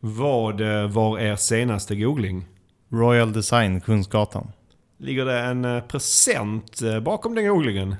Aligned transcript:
Vad 0.00 0.60
eh, 0.60 0.90
var 0.90 1.18
er 1.18 1.36
senaste 1.36 1.96
googling? 1.96 2.46
Royal 2.92 3.32
Design, 3.32 3.80
Kungsgatan. 3.80 4.52
Ligger 4.98 5.24
det 5.24 5.40
en 5.40 5.64
eh, 5.64 5.80
present 5.80 6.82
eh, 6.82 7.00
bakom 7.00 7.34
den 7.34 7.48
googlingen? 7.48 7.96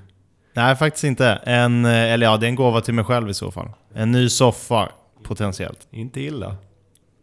Nej, 0.54 0.76
faktiskt 0.76 1.04
inte. 1.04 1.26
En, 1.29 1.84
eller 1.84 2.26
ja, 2.26 2.37
det 2.37 2.46
är 2.46 2.48
en 2.48 2.54
gåva 2.54 2.80
till 2.80 2.95
mig 2.95 3.04
själv 3.04 3.30
i 3.30 3.34
så 3.34 3.50
fall. 3.50 3.71
En 3.95 4.12
ny 4.12 4.29
soffa, 4.29 4.88
potentiellt. 5.22 5.88
Inte 5.90 6.21
illa. 6.21 6.56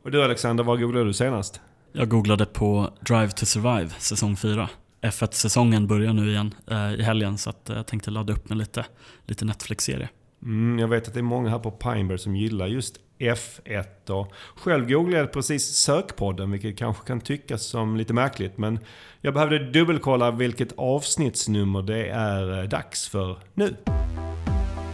Och 0.03 0.11
du 0.11 0.23
Alexander, 0.23 0.63
vad 0.63 0.79
googlade 0.79 1.05
du 1.05 1.13
senast? 1.13 1.61
Jag 1.91 2.09
googlade 2.09 2.45
på 2.45 2.89
Drive 2.99 3.31
to 3.31 3.45
Survive, 3.45 3.89
säsong 3.89 4.35
4. 4.35 4.69
F1-säsongen 5.01 5.87
börjar 5.87 6.13
nu 6.13 6.31
igen 6.31 6.53
eh, 6.71 6.93
i 6.93 7.01
helgen 7.01 7.37
så 7.37 7.49
att, 7.49 7.69
eh, 7.69 7.75
jag 7.75 7.87
tänkte 7.87 8.11
ladda 8.11 8.33
upp 8.33 8.49
med 8.49 8.57
lite, 8.57 8.85
lite 9.25 9.45
Netflix-serie. 9.45 10.09
Mm, 10.45 10.79
jag 10.79 10.87
vet 10.87 11.07
att 11.07 11.13
det 11.13 11.19
är 11.19 11.23
många 11.23 11.49
här 11.49 11.59
på 11.59 11.71
Pineberg 11.71 12.19
som 12.19 12.35
gillar 12.35 12.67
just 12.67 12.99
F1. 13.19 14.09
Och 14.09 14.33
själv 14.55 14.87
googlade 14.87 15.17
jag 15.17 15.31
precis 15.31 15.63
sökpodden, 15.63 16.51
vilket 16.51 16.77
kanske 16.77 17.07
kan 17.07 17.21
tyckas 17.21 17.63
som 17.63 17.97
lite 17.97 18.13
märkligt. 18.13 18.57
Men 18.57 18.79
jag 19.21 19.33
behövde 19.33 19.71
dubbelkolla 19.71 20.31
vilket 20.31 20.73
avsnittsnummer 20.77 21.81
det 21.81 22.07
är 22.07 22.61
eh, 22.61 22.69
dags 22.69 23.07
för 23.07 23.39
nu. 23.53 23.75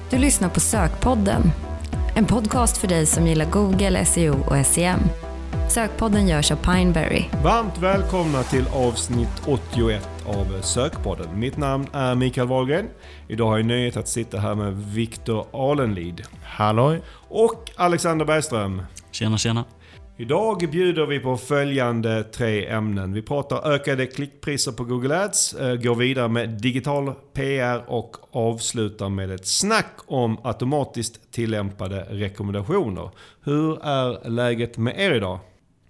Du 0.09 0.18
lyssnar 0.18 0.50
på 0.50 0.59
Sökpodden. 0.59 1.42
En 2.16 2.26
podcast 2.26 2.78
för 2.78 2.88
dig 2.88 3.06
som 3.06 3.28
gillar 3.28 3.52
Google, 3.52 4.06
SEO 4.06 4.34
och 4.34 4.66
SEM. 4.66 5.00
Sökpodden 5.71 6.27
görs 6.27 6.52
av 6.52 6.55
Pineberry. 6.55 7.23
Varmt 7.43 7.77
välkomna 7.77 8.43
till 8.43 8.66
avsnitt 8.73 9.41
81 9.48 10.07
av 10.25 10.61
Sökpodden. 10.61 11.39
Mitt 11.39 11.57
namn 11.57 11.88
är 11.94 12.16
Mikael 12.16 12.47
Wahlgren. 12.47 12.85
Idag 13.27 13.47
har 13.47 13.57
jag 13.57 13.66
nöjet 13.66 13.97
att 13.97 14.07
sitta 14.07 14.38
här 14.38 14.55
med 14.55 14.73
Viktor 14.73 15.45
Alenlid 15.52 16.21
Halloj! 16.44 17.02
och 17.30 17.71
Alexander 17.75 18.25
Bergström. 18.25 18.81
Tjena 19.11 19.38
tjena! 19.38 19.66
Idag 20.17 20.70
bjuder 20.71 21.05
vi 21.05 21.20
på 21.20 21.38
följande 21.38 22.23
tre 22.23 22.67
ämnen. 22.67 23.13
Vi 23.13 23.22
pratar 23.22 23.72
ökade 23.72 24.06
klickpriser 24.06 24.72
på 24.72 24.83
Google 24.83 25.23
Ads, 25.23 25.53
eh, 25.53 25.75
går 25.75 25.95
vidare 25.95 26.28
med 26.28 26.50
digital 26.50 27.13
PR 27.33 27.83
och 27.88 28.16
avslutar 28.31 29.09
med 29.09 29.31
ett 29.31 29.47
snack 29.47 29.94
om 30.06 30.38
automatiskt 30.44 31.31
tillämpade 31.31 32.06
rekommendationer. 32.09 33.09
Hur 33.44 33.85
är 33.85 34.30
läget 34.30 34.78
med 34.78 35.00
er 35.00 35.11
idag? 35.11 35.39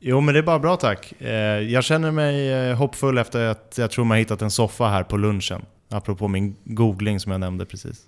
Jo 0.03 0.21
men 0.21 0.33
det 0.33 0.39
är 0.39 0.43
bara 0.43 0.59
bra 0.59 0.75
tack. 0.75 1.13
Eh, 1.21 1.29
Jag 1.59 1.83
känner 1.83 2.11
mig 2.11 2.51
eh, 2.53 2.75
hoppfull 2.77 3.17
efter 3.17 3.45
att 3.47 3.75
jag 3.77 3.91
tror 3.91 4.05
man 4.05 4.17
hittat 4.17 4.41
en 4.41 4.51
soffa 4.51 4.87
här 4.87 5.03
på 5.03 5.17
lunchen. 5.17 5.61
Apropå 5.89 6.27
min 6.27 6.55
googling 6.63 7.19
som 7.19 7.31
jag 7.31 7.41
nämnde 7.41 7.65
precis. 7.65 8.01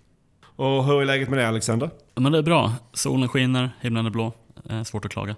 Och 0.55 0.85
hur 0.85 1.01
är 1.01 1.05
läget 1.05 1.29
med 1.29 1.39
dig 1.39 1.45
Alexander? 1.45 1.89
Men 2.15 2.31
det 2.31 2.37
är 2.37 2.41
bra. 2.43 2.73
Solen 2.93 3.29
skiner, 3.29 3.69
himlen 3.81 4.05
är 4.05 4.09
blå. 4.09 4.31
Eh, 4.69 4.83
svårt 4.83 5.05
att 5.05 5.11
klaga. 5.11 5.35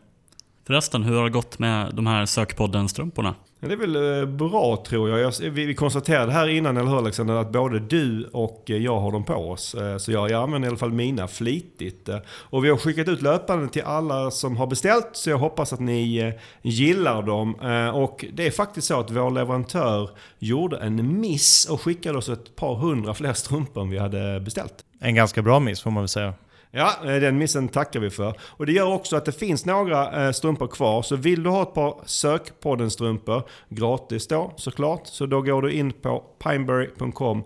Förresten, 0.67 1.03
hur 1.03 1.15
har 1.17 1.23
det 1.23 1.29
gått 1.29 1.59
med 1.59 1.95
de 1.95 2.07
här 2.07 2.25
Sökpodden-strumporna? 2.25 3.33
Det 3.59 3.73
är 3.73 3.77
väl 3.77 4.19
eh, 4.19 4.25
bra 4.25 4.83
tror 4.87 5.19
jag. 5.19 5.33
vi, 5.51 5.75
konstaterade 5.75 6.31
här 6.31 6.47
innan, 6.47 6.77
eller 6.77 6.89
hur 6.89 6.97
Alexander, 6.97 7.33
att 7.33 7.51
både 7.51 7.79
du 7.79 8.29
och 8.33 8.63
eh, 8.69 8.77
jag 8.77 8.99
har 8.99 9.11
dem 9.11 9.23
på 9.23 9.33
oss. 9.33 9.75
Eh, 9.75 9.97
så 9.97 10.11
jag, 10.11 10.31
jag 10.31 10.43
använder 10.43 10.67
i 10.67 10.69
alla 10.69 10.77
fall 10.77 10.91
mina 10.91 11.27
flitigt. 11.27 12.09
Och 12.27 12.65
vi 12.65 12.69
har 12.69 12.77
skickat 12.77 13.07
ut 13.07 13.21
löpande 13.21 13.67
till 13.67 13.81
alla 13.81 14.31
som 14.31 14.57
har 14.57 14.67
beställt, 14.67 15.09
så 15.11 15.29
jag 15.29 15.37
hoppas 15.37 15.73
att 15.73 15.79
ni 15.79 16.33
gillar 16.61 17.21
dem. 17.21 17.55
Och 17.93 18.25
det 18.33 18.47
är 18.47 18.51
faktiskt 18.51 18.87
så 18.87 18.99
att 18.99 19.11
vår 19.11 19.31
leverantör 19.31 20.09
gjorde 20.39 20.77
en 20.77 21.19
miss 21.19 21.65
och 21.69 21.81
skickade 21.81 22.17
oss 22.17 22.29
ett 22.29 22.55
par 22.55 22.75
hundra 22.75 23.13
fler 23.13 23.33
strumpor 23.33 23.81
än 23.81 23.89
vi 23.89 23.97
hade 23.97 24.39
beställt. 24.39 24.73
En 24.99 25.15
ganska 25.15 25.41
bra 25.41 25.59
miss 25.59 25.81
får 25.81 25.91
man 25.91 26.03
väl 26.03 26.07
säga. 26.07 26.33
Ja, 26.77 26.93
eh, 27.03 27.19
den 27.19 27.37
missen 27.37 27.67
tackar 27.67 27.99
vi 27.99 28.09
för. 28.09 28.33
Och 28.41 28.65
det 28.65 28.71
gör 28.71 28.93
också 28.93 29.15
att 29.15 29.25
det 29.25 29.31
finns 29.31 29.65
några 29.65 30.25
eh, 30.25 30.31
strumpor 30.31 30.67
kvar. 30.67 31.01
Så 31.01 31.15
vill 31.15 31.43
du 31.43 31.49
ha 31.49 31.61
ett 31.61 31.73
par 31.73 32.01
Sökpodden-strumpor, 32.05 33.43
gratis 33.69 34.27
då 34.27 34.53
såklart, 34.55 35.07
så 35.07 35.25
då 35.25 35.41
går 35.41 35.61
du 35.61 35.71
in 35.71 35.91
på 35.91 36.23
pineberry.com 36.43 37.43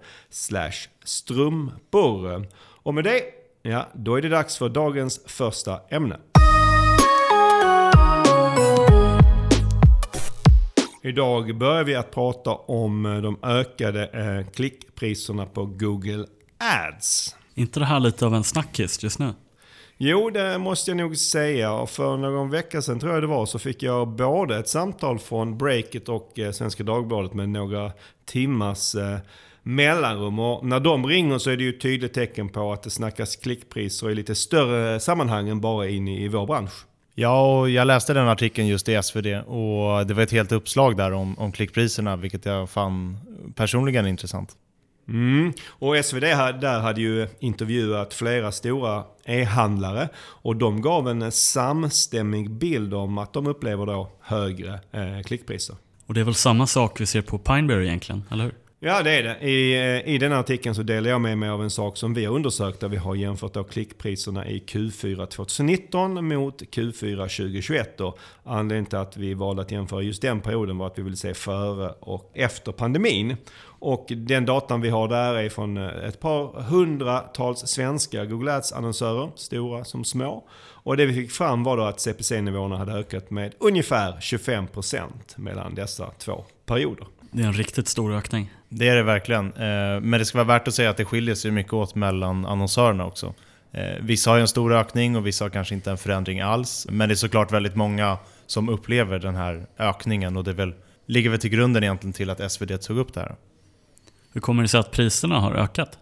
strumpor. 1.03 2.47
Och 2.83 2.93
med 2.93 3.03
det, 3.03 3.21
ja, 3.61 3.87
då 3.93 4.15
är 4.15 4.21
det 4.21 4.29
dags 4.29 4.57
för 4.57 4.69
dagens 4.69 5.21
första 5.25 5.79
ämne. 5.89 6.17
Idag 11.03 11.57
börjar 11.57 11.83
vi 11.83 11.95
att 11.95 12.11
prata 12.11 12.51
om 12.51 13.03
de 13.23 13.49
ökade 13.49 14.07
eh, 14.07 14.51
klickpriserna 14.51 15.45
på 15.45 15.65
Google 15.65 16.25
Ads 16.57 17.38
inte 17.59 17.79
det 17.79 17.85
här 17.85 17.99
lite 17.99 18.25
av 18.25 18.35
en 18.35 18.43
snackis 18.43 19.03
just 19.03 19.19
nu? 19.19 19.33
Jo, 19.97 20.29
det 20.29 20.57
måste 20.57 20.91
jag 20.91 20.97
nog 20.97 21.17
säga. 21.17 21.71
Och 21.71 21.89
För 21.89 22.17
någon 22.17 22.49
vecka 22.49 22.81
sedan 22.81 22.99
tror 22.99 23.13
jag 23.13 23.23
det 23.23 23.27
var 23.27 23.45
så 23.45 23.59
fick 23.59 23.83
jag 23.83 24.07
både 24.07 24.57
ett 24.57 24.67
samtal 24.67 25.19
från 25.19 25.57
Breakit 25.57 26.09
och 26.09 26.39
eh, 26.39 26.51
Svenska 26.51 26.83
Dagbladet 26.83 27.33
med 27.33 27.49
några 27.49 27.91
timmars 28.25 28.95
eh, 28.95 29.17
mellanrum. 29.63 30.39
Och 30.39 30.65
när 30.65 30.79
de 30.79 31.07
ringer 31.07 31.37
så 31.37 31.49
är 31.49 31.57
det 31.57 31.63
ju 31.63 31.69
ett 31.69 31.81
tydligt 31.81 32.13
tecken 32.13 32.49
på 32.49 32.73
att 32.73 32.83
det 32.83 32.89
snackas 32.89 33.35
klickpriser 33.35 34.09
i 34.09 34.15
lite 34.15 34.35
större 34.35 34.99
sammanhang 34.99 35.49
än 35.49 35.61
bara 35.61 35.87
in 35.87 36.07
i 36.07 36.27
vår 36.27 36.45
bransch. 36.45 36.85
Ja, 37.15 37.59
och 37.59 37.69
jag 37.69 37.87
läste 37.87 38.13
den 38.13 38.27
artikeln 38.27 38.67
just 38.67 38.89
i 38.89 39.01
SvD 39.03 39.27
och 39.47 40.07
det 40.07 40.13
var 40.13 40.23
ett 40.23 40.31
helt 40.31 40.51
uppslag 40.51 40.97
där 40.97 41.13
om, 41.13 41.39
om 41.39 41.51
klickpriserna, 41.51 42.15
vilket 42.15 42.45
jag 42.45 42.69
fann 42.69 43.17
personligen 43.55 44.07
intressant. 44.07 44.55
Mm. 45.09 45.53
Och 45.67 46.05
SvD 46.05 46.21
där 46.61 46.79
hade 46.79 47.01
ju 47.01 47.27
intervjuat 47.39 48.13
flera 48.13 48.51
stora 48.51 49.03
e-handlare 49.25 50.09
och 50.17 50.55
de 50.55 50.81
gav 50.81 51.09
en 51.09 51.31
samstämmig 51.31 52.51
bild 52.51 52.93
om 52.93 53.17
att 53.17 53.33
de 53.33 53.47
upplever 53.47 53.85
då 53.85 54.11
högre 54.21 54.79
eh, 54.91 55.23
klickpriser. 55.25 55.75
Och 56.05 56.13
det 56.13 56.19
är 56.19 56.25
väl 56.25 56.35
samma 56.35 56.67
sak 56.67 57.01
vi 57.01 57.05
ser 57.05 57.21
på 57.21 57.37
Pineberry 57.37 57.85
egentligen, 57.85 58.23
eller 58.31 58.43
hur? 58.43 58.53
Ja, 58.81 59.03
det 59.03 59.11
är 59.11 59.23
det. 59.23 59.49
I, 59.49 59.73
eh, 59.73 60.13
I 60.13 60.17
den 60.17 60.31
här 60.31 60.39
artikeln 60.39 60.75
så 60.75 60.83
delar 60.83 61.09
jag 61.09 61.21
med 61.21 61.37
mig 61.37 61.49
av 61.49 61.63
en 61.63 61.69
sak 61.69 61.97
som 61.97 62.13
vi 62.13 62.25
har 62.25 62.35
undersökt 62.35 62.79
där 62.79 62.87
vi 62.87 62.97
har 62.97 63.15
jämfört 63.15 63.53
då 63.53 63.63
klickpriserna 63.63 64.47
i 64.47 64.59
Q4 64.59 65.25
2019 65.25 66.27
mot 66.27 66.61
Q4 66.61 67.15
2021. 67.15 67.97
Då. 67.97 68.17
anledningen 68.43 68.85
till 68.85 68.97
att 68.97 69.17
vi 69.17 69.33
valde 69.33 69.61
att 69.61 69.71
jämföra 69.71 70.01
just 70.01 70.21
den 70.21 70.41
perioden 70.41 70.77
var 70.77 70.87
att 70.87 70.97
vi 70.97 71.01
ville 71.01 71.15
se 71.15 71.33
före 71.33 71.93
och 71.99 72.31
efter 72.33 72.71
pandemin. 72.71 73.37
Och 73.63 74.05
den 74.09 74.45
datan 74.45 74.81
vi 74.81 74.89
har 74.89 75.07
där 75.07 75.33
är 75.33 75.49
från 75.49 75.77
eh, 75.77 75.87
ett 75.87 76.19
par 76.19 76.61
hundratals 76.61 77.59
svenska 77.59 78.25
Google 78.25 78.53
Ads-annonsörer, 78.53 79.31
stora 79.35 79.83
som 79.83 80.03
små. 80.03 80.47
Och 80.83 80.97
det 80.97 81.05
vi 81.05 81.13
fick 81.13 81.31
fram 81.31 81.63
var 81.63 81.77
då 81.77 81.83
att 81.83 81.99
CPC-nivåerna 81.99 82.77
hade 82.77 82.93
ökat 82.93 83.29
med 83.29 83.53
ungefär 83.59 84.11
25% 84.11 85.09
mellan 85.35 85.75
dessa 85.75 86.11
två 86.17 86.45
perioder. 86.65 87.07
Det 87.31 87.43
är 87.43 87.47
en 87.47 87.53
riktigt 87.53 87.87
stor 87.87 88.13
ökning. 88.13 88.51
Det 88.69 88.87
är 88.87 88.95
det 88.95 89.03
verkligen. 89.03 89.45
Eh, 89.53 90.01
Men 90.01 90.11
det 90.11 90.25
ska 90.25 90.37
vara 90.37 90.47
värt 90.47 90.67
att 90.67 90.73
säga 90.73 90.89
att 90.89 90.97
det 90.97 91.05
skiljer 91.05 91.35
sig 91.35 91.51
mycket 91.51 91.73
åt 91.73 91.95
mellan 91.95 92.45
annonsörerna 92.45 93.05
också. 93.05 93.33
Eh, 93.71 93.83
Vissa 94.01 94.29
har 94.29 94.37
ju 94.37 94.41
en 94.41 94.47
stor 94.47 94.73
ökning 94.73 95.15
och 95.15 95.27
vissa 95.27 95.45
har 95.45 95.49
kanske 95.49 95.75
inte 95.75 95.91
en 95.91 95.97
förändring 95.97 96.39
alls. 96.41 96.87
Men 96.89 97.09
det 97.09 97.13
är 97.13 97.15
såklart 97.15 97.51
väldigt 97.51 97.75
många 97.75 98.17
som 98.47 98.69
upplever 98.69 99.19
den 99.19 99.35
här 99.35 99.67
ökningen 99.79 100.37
och 100.37 100.43
det 100.43 100.53
väl, 100.53 100.73
ligger 101.05 101.29
väl 101.29 101.39
till 101.39 101.49
grunden 101.49 101.83
egentligen 101.83 102.13
till 102.13 102.29
att 102.29 102.51
SvD 102.51 102.77
tog 102.77 102.97
upp 102.97 103.13
det 103.13 103.19
här. 103.19 103.35
Hur 104.33 104.41
kommer 104.41 104.63
det 104.63 104.69
sig 104.69 104.79
att 104.79 104.91
priserna 104.91 105.39
har 105.39 105.51
ökat? 105.53 105.99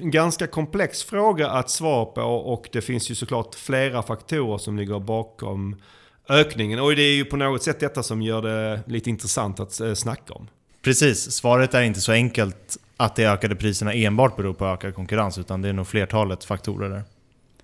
En 0.00 0.10
ganska 0.10 0.46
komplex 0.46 1.02
fråga 1.02 1.50
att 1.50 1.70
svara 1.70 2.04
på 2.04 2.22
och 2.22 2.68
det 2.72 2.80
finns 2.80 3.10
ju 3.10 3.14
såklart 3.14 3.54
flera 3.54 4.02
faktorer 4.02 4.58
som 4.58 4.76
ligger 4.76 4.98
bakom 4.98 5.76
ökningen. 6.28 6.78
Och 6.80 6.96
det 6.96 7.02
är 7.02 7.14
ju 7.14 7.24
på 7.24 7.36
något 7.36 7.62
sätt 7.62 7.80
detta 7.80 8.02
som 8.02 8.22
gör 8.22 8.42
det 8.42 8.82
lite 8.86 9.10
intressant 9.10 9.60
att 9.60 9.80
eh, 9.80 9.94
snacka 9.94 10.34
om. 10.34 10.48
Precis, 10.82 11.32
svaret 11.32 11.74
är 11.74 11.82
inte 11.82 12.00
så 12.00 12.12
enkelt 12.12 12.78
att 12.96 13.16
de 13.16 13.26
ökade 13.26 13.56
priserna 13.56 13.92
enbart 13.92 14.36
beror 14.36 14.54
på 14.54 14.66
ökad 14.66 14.94
konkurrens 14.94 15.38
utan 15.38 15.62
det 15.62 15.68
är 15.68 15.72
nog 15.72 15.86
flertalet 15.86 16.44
faktorer 16.44 16.90
där. 16.90 17.02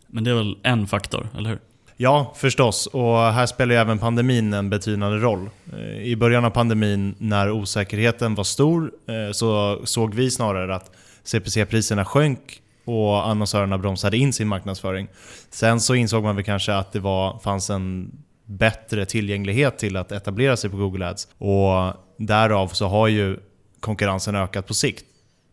Men 0.07 0.25
det 0.25 0.31
är 0.31 0.35
väl 0.35 0.59
en 0.63 0.87
faktor, 0.87 1.29
eller 1.39 1.51
hur? 1.51 1.59
Ja, 1.97 2.35
förstås. 2.37 2.87
Och 2.87 3.19
här 3.19 3.47
spelar 3.47 3.75
ju 3.75 3.81
även 3.81 3.99
pandemin 3.99 4.53
en 4.53 4.71
betydande 4.71 5.19
roll. 5.19 5.51
Eh, 5.73 6.03
I 6.03 6.17
början 6.17 6.45
av 6.45 6.51
pandemin, 6.51 7.15
när 7.19 7.51
osäkerheten 7.51 8.35
var 8.35 8.45
stor, 8.45 8.93
eh, 9.09 9.33
så 9.33 9.81
såg 9.85 10.15
vi 10.15 10.31
snarare 10.31 10.75
att 10.75 10.91
CPC-priserna 11.25 12.05
sjönk 12.05 12.63
och 12.85 13.29
annonsörerna 13.29 13.79
bromsade 13.79 14.17
in 14.17 14.33
sin 14.33 14.49
marknadsföring. 14.49 15.09
Sen 15.51 15.81
så 15.81 15.95
insåg 15.95 16.23
man 16.23 16.37
väl 16.37 16.45
kanske 16.45 16.75
att 16.75 16.93
det 16.93 17.01
var, 17.01 17.39
fanns 17.39 17.71
en 17.71 18.13
bättre 18.47 19.07
tillgänglighet 19.07 19.79
till 19.79 19.97
att 19.97 20.13
etablera 20.13 20.57
sig 20.57 20.71
på 20.71 20.77
Google 20.77 21.09
Ads. 21.09 21.29
Och 21.39 21.93
därav 22.19 22.69
så 22.69 22.87
har 22.87 23.09
ju 23.09 23.39
konkurrensen 23.81 24.35
ökat 24.35 24.67
på 24.67 24.75
sikt. 24.75 25.05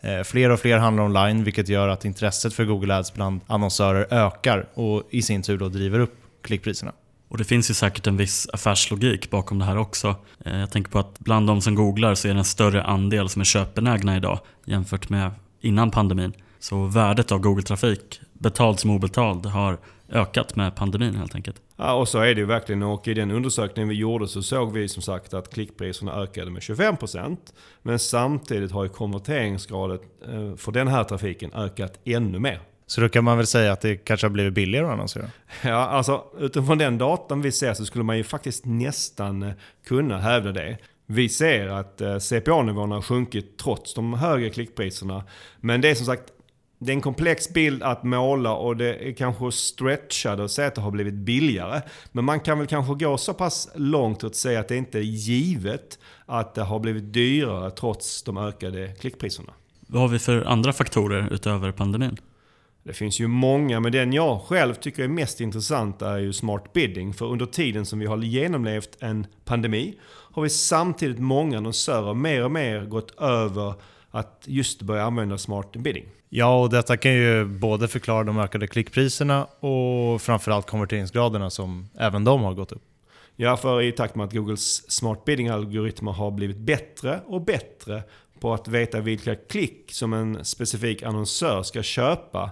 Eh, 0.01 0.23
fler 0.23 0.49
och 0.49 0.59
fler 0.59 0.77
handlar 0.77 1.03
online 1.03 1.43
vilket 1.43 1.69
gör 1.69 1.87
att 1.87 2.05
intresset 2.05 2.53
för 2.53 2.65
Google 2.65 2.95
Ads 2.95 3.13
bland 3.13 3.41
annonsörer 3.47 4.13
ökar 4.13 4.69
och 4.73 5.03
i 5.09 5.21
sin 5.21 5.41
tur 5.41 5.57
då 5.57 5.69
driver 5.69 5.99
upp 5.99 6.15
klickpriserna. 6.41 6.91
Och 7.29 7.37
det 7.37 7.43
finns 7.43 7.69
ju 7.69 7.73
säkert 7.73 8.07
en 8.07 8.17
viss 8.17 8.49
affärslogik 8.53 9.29
bakom 9.29 9.59
det 9.59 9.65
här 9.65 9.77
också. 9.77 10.15
Eh, 10.45 10.59
jag 10.59 10.71
tänker 10.71 10.91
på 10.91 10.99
att 10.99 11.19
bland 11.19 11.47
de 11.47 11.61
som 11.61 11.75
googlar 11.75 12.15
så 12.15 12.27
är 12.27 12.33
det 12.33 12.39
en 12.39 12.45
större 12.45 12.83
andel 12.83 13.29
som 13.29 13.39
är 13.39 13.45
köpbenägna 13.45 14.17
idag 14.17 14.39
jämfört 14.65 15.09
med 15.09 15.31
innan 15.61 15.91
pandemin. 15.91 16.33
Så 16.59 16.85
värdet 16.85 17.31
av 17.31 17.39
Google-trafik, 17.39 18.21
betald 18.33 18.79
som 18.79 18.89
obetald, 18.89 19.45
har 19.45 19.77
ökat 20.13 20.55
med 20.55 20.75
pandemin 20.75 21.15
helt 21.15 21.35
enkelt. 21.35 21.61
Ja, 21.75 21.93
och 21.93 22.07
så 22.07 22.19
är 22.19 22.35
det 22.35 22.41
ju 22.41 22.45
verkligen. 22.45 22.83
Och 22.83 23.07
i 23.07 23.13
den 23.13 23.31
undersökningen 23.31 23.89
vi 23.89 23.95
gjorde 23.95 24.27
så 24.27 24.43
såg 24.43 24.73
vi 24.73 24.87
som 24.87 25.01
sagt 25.01 25.33
att 25.33 25.53
klickpriserna 25.53 26.13
ökade 26.13 26.51
med 26.51 26.61
25%. 26.61 27.37
Men 27.81 27.99
samtidigt 27.99 28.71
har 28.71 28.83
ju 28.83 28.89
konverteringsgraden 28.89 29.99
eh, 30.27 30.55
för 30.55 30.71
den 30.71 30.87
här 30.87 31.03
trafiken 31.03 31.53
ökat 31.53 31.99
ännu 32.05 32.39
mer. 32.39 32.59
Så 32.85 33.01
då 33.01 33.09
kan 33.09 33.23
man 33.23 33.37
väl 33.37 33.47
säga 33.47 33.71
att 33.71 33.81
det 33.81 33.95
kanske 33.95 34.27
har 34.27 34.31
blivit 34.31 34.53
billigare 34.53 34.85
att 34.85 34.93
annonsera? 34.93 35.25
Ja, 35.63 35.75
alltså 35.75 36.23
utifrån 36.39 36.77
den 36.77 36.97
datan 36.97 37.41
vi 37.41 37.51
ser 37.51 37.73
så 37.73 37.85
skulle 37.85 38.03
man 38.03 38.17
ju 38.17 38.23
faktiskt 38.23 38.65
nästan 38.65 39.43
eh, 39.43 39.53
kunna 39.87 40.17
hävda 40.17 40.51
det. 40.51 40.77
Vi 41.05 41.29
ser 41.29 41.67
att 41.67 42.01
eh, 42.01 42.17
CPA-nivåerna 42.17 42.95
har 42.95 43.01
sjunkit 43.01 43.57
trots 43.57 43.93
de 43.93 44.13
högre 44.13 44.49
klickpriserna. 44.49 45.23
Men 45.59 45.81
det 45.81 45.89
är 45.89 45.95
som 45.95 46.05
sagt 46.05 46.23
det 46.79 46.91
är 46.91 46.95
en 46.95 47.01
komplex 47.01 47.49
bild 47.49 47.83
att 47.83 48.03
måla 48.03 48.53
och 48.55 48.77
det 48.77 49.09
är 49.09 49.13
kanske 49.13 49.51
stretchade 49.51 50.43
att 50.43 50.51
säga 50.51 50.67
att 50.67 50.75
det 50.75 50.81
har 50.81 50.91
blivit 50.91 51.13
billigare. 51.13 51.81
Men 52.11 52.25
man 52.25 52.39
kan 52.39 52.57
väl 52.57 52.67
kanske 52.67 53.05
gå 53.05 53.17
så 53.17 53.33
pass 53.33 53.69
långt 53.75 54.23
att 54.23 54.35
säga 54.35 54.59
att 54.59 54.67
det 54.67 54.77
inte 54.77 54.97
är 54.97 55.03
givet 55.03 55.99
att 56.25 56.55
det 56.55 56.61
har 56.61 56.79
blivit 56.79 57.13
dyrare 57.13 57.71
trots 57.71 58.23
de 58.23 58.37
ökade 58.37 58.87
klickpriserna. 58.99 59.53
Vad 59.87 60.01
har 60.01 60.09
vi 60.09 60.19
för 60.19 60.43
andra 60.43 60.73
faktorer 60.73 61.33
utöver 61.33 61.71
pandemin? 61.71 62.17
Det 62.83 62.93
finns 62.93 63.19
ju 63.19 63.27
många, 63.27 63.79
men 63.79 63.91
den 63.91 64.13
jag 64.13 64.41
själv 64.41 64.73
tycker 64.73 65.03
är 65.03 65.07
mest 65.07 65.41
intressant 65.41 66.01
är 66.01 66.17
ju 66.17 66.33
smart 66.33 66.73
bidding. 66.73 67.13
För 67.13 67.25
under 67.25 67.45
tiden 67.45 67.85
som 67.85 67.99
vi 67.99 68.05
har 68.05 68.17
genomlevt 68.17 68.97
en 68.99 69.27
pandemi 69.45 69.99
har 70.05 70.41
vi 70.41 70.49
samtidigt 70.49 71.19
många 71.19 71.57
annonsörer 71.57 72.13
mer 72.13 72.43
och 72.43 72.51
mer 72.51 72.85
gått 72.85 73.21
över 73.21 73.73
att 74.15 74.43
just 74.45 74.81
börja 74.81 75.03
använda 75.03 75.37
smart 75.37 75.71
bidding. 75.71 76.05
Ja, 76.29 76.61
och 76.61 76.69
detta 76.69 76.97
kan 76.97 77.13
ju 77.13 77.45
både 77.45 77.87
förklara 77.87 78.23
de 78.23 78.39
ökade 78.39 78.67
klickpriserna 78.67 79.45
och 79.45 80.21
framförallt 80.21 80.67
konverteringsgraderna 80.67 81.49
som 81.49 81.89
även 81.97 82.23
de 82.23 82.41
har 82.41 82.53
gått 82.53 82.71
upp. 82.71 82.83
Ja, 83.35 83.57
för 83.57 83.81
i 83.81 83.91
takt 83.91 84.15
med 84.15 84.23
att 84.25 84.33
Googles 84.33 84.91
smart 84.91 85.25
bidding-algoritmer 85.25 86.11
har 86.11 86.31
blivit 86.31 86.57
bättre 86.57 87.19
och 87.25 87.41
bättre 87.41 88.03
på 88.39 88.53
att 88.53 88.67
veta 88.67 89.01
vilka 89.01 89.35
klick 89.35 89.91
som 89.91 90.13
en 90.13 90.45
specifik 90.45 91.03
annonsör 91.03 91.63
ska 91.63 91.83
köpa. 91.83 92.51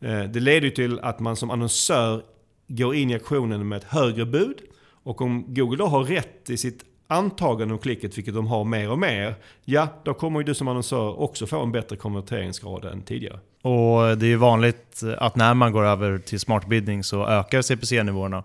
Eh, 0.00 0.22
det 0.22 0.40
leder 0.40 0.60
ju 0.60 0.70
till 0.70 1.00
att 1.00 1.20
man 1.20 1.36
som 1.36 1.50
annonsör 1.50 2.22
går 2.68 2.94
in 2.94 3.10
i 3.10 3.14
aktionen 3.14 3.68
med 3.68 3.76
ett 3.76 3.84
högre 3.84 4.26
bud. 4.26 4.58
Och 5.02 5.20
om 5.20 5.54
Google 5.54 5.76
då 5.76 5.86
har 5.86 6.04
rätt 6.04 6.50
i 6.50 6.56
sitt 6.56 6.84
antagande 7.10 7.74
om 7.74 7.80
klicket, 7.80 8.18
vilket 8.18 8.34
de 8.34 8.46
har 8.46 8.64
mer 8.64 8.90
och 8.90 8.98
mer, 8.98 9.34
ja 9.64 9.88
då 10.04 10.14
kommer 10.14 10.40
ju 10.40 10.44
du 10.44 10.54
som 10.54 10.68
annonsör 10.68 11.20
också 11.20 11.46
få 11.46 11.62
en 11.62 11.72
bättre 11.72 11.96
konverteringsgrad 11.96 12.84
än 12.84 13.02
tidigare. 13.02 13.38
Och 13.62 14.18
det 14.18 14.26
är 14.26 14.30
ju 14.30 14.36
vanligt 14.36 15.02
att 15.18 15.36
när 15.36 15.54
man 15.54 15.72
går 15.72 15.84
över 15.84 16.18
till 16.18 16.40
smart 16.40 16.66
bidding 16.66 17.04
så 17.04 17.26
ökar 17.26 17.62
CPC-nivåerna. 17.62 18.42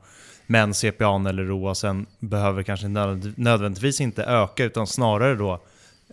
Men 0.47 0.73
CPA 0.73 1.29
eller 1.29 1.43
ROASen 1.43 2.05
behöver 2.19 2.63
kanske 2.63 2.87
nödvändigtvis 3.35 4.01
inte 4.01 4.23
öka 4.23 4.63
utan 4.63 4.87
snarare 4.87 5.35
då 5.35 5.59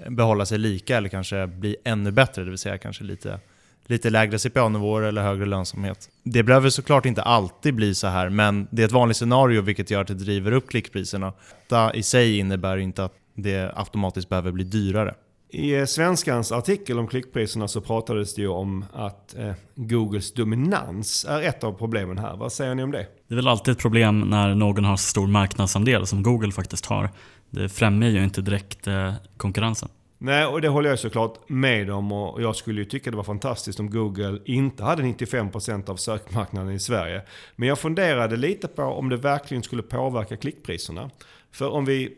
behålla 0.09 0.47
sig 0.47 0.59
lika 0.59 0.97
eller 0.97 1.09
kanske 1.09 1.47
bli 1.47 1.77
ännu 1.85 2.11
bättre, 2.11 2.45
det 2.45 2.51
vill 2.51 2.59
säga 2.59 2.79
kanske 2.79 3.05
lite, 3.05 3.41
lite 3.87 4.11
lägre 4.11 4.39
CPA-nivåer 4.39 5.03
eller 5.03 5.23
högre 5.23 5.47
lönsamhet. 5.47 6.09
Det 6.23 6.43
behöver 6.43 6.71
såklart 6.71 7.07
inte 7.07 7.23
alltid 7.23 7.75
bli 7.75 7.95
så 7.95 8.07
här, 8.07 8.29
men 8.29 8.69
det 8.71 8.83
är 8.83 8.87
ett 8.87 8.93
vanligt 8.93 9.17
scenario 9.17 9.61
vilket 9.61 9.91
gör 9.91 10.01
att 10.01 10.09
det 10.09 10.15
driver 10.15 10.53
upp 10.53 10.69
klickpriserna. 10.69 11.33
Det 11.69 11.91
i 11.95 12.03
sig 12.03 12.39
innebär 12.39 12.77
inte 12.77 13.05
att 13.05 13.13
det 13.35 13.73
automatiskt 13.75 14.29
behöver 14.29 14.53
bli 14.53 14.65
dyrare. 14.65 15.15
I 15.55 15.75
eh, 15.75 15.85
Svenskans 15.85 16.53
artikel 16.53 16.99
om 16.99 17.07
klickpriserna 17.07 17.69
så 17.69 17.81
pratades 17.81 18.35
det 18.35 18.43
ju 18.43 18.49
om 18.49 18.85
att 18.93 19.37
eh, 19.37 19.53
Googles 19.75 20.33
dominans 20.33 21.27
är 21.29 21.43
ett 21.43 21.65
av 21.65 21.73
problemen 21.73 22.19
här. 22.19 22.37
Vad 22.37 22.53
säger 22.53 22.75
ni 22.75 22.83
om 22.83 22.91
det? 22.91 23.07
Det 23.29 23.35
är 23.35 23.37
väl 23.37 23.49
alltid 23.49 23.73
ett 23.73 23.79
problem 23.79 24.21
när 24.21 24.55
någon 24.55 24.85
har 24.85 24.97
så 24.97 25.09
stor 25.09 25.27
marknadsandel 25.27 26.07
som 26.07 26.23
Google 26.23 26.53
faktiskt 26.53 26.87
har. 26.87 27.11
Det 27.51 27.69
främjar 27.69 28.11
ju 28.11 28.25
inte 28.25 28.41
direkt 28.41 28.87
eh, 28.87 29.13
konkurrensen. 29.37 29.89
Nej, 30.25 30.47
och 30.47 30.61
det 30.61 30.69
håller 30.69 30.91
jag 30.91 30.99
såklart 30.99 31.49
med 31.49 31.91
om. 31.91 32.13
Och 32.13 32.43
jag 32.43 32.57
skulle 32.57 32.81
ju 32.81 32.85
tycka 32.85 33.11
det 33.11 33.17
var 33.17 33.25
fantastiskt 33.25 33.81
om 33.81 33.91
Google 33.91 34.39
inte 34.45 34.85
hade 34.85 35.03
95% 35.03 35.91
av 35.91 35.97
sökmarknaden 35.97 36.73
i 36.73 36.81
Sverige. 36.81 37.23
Men 37.57 37.69
jag 37.69 37.79
funderade 37.79 38.37
lite 38.37 38.69
på 38.69 38.83
om 38.83 39.09
det 39.09 39.17
verkligen 39.17 39.63
skulle 39.63 39.83
påverka 39.83 40.37
klickpriserna. 40.37 41.11
För 41.53 41.71
om 41.71 41.85
vi 41.85 42.17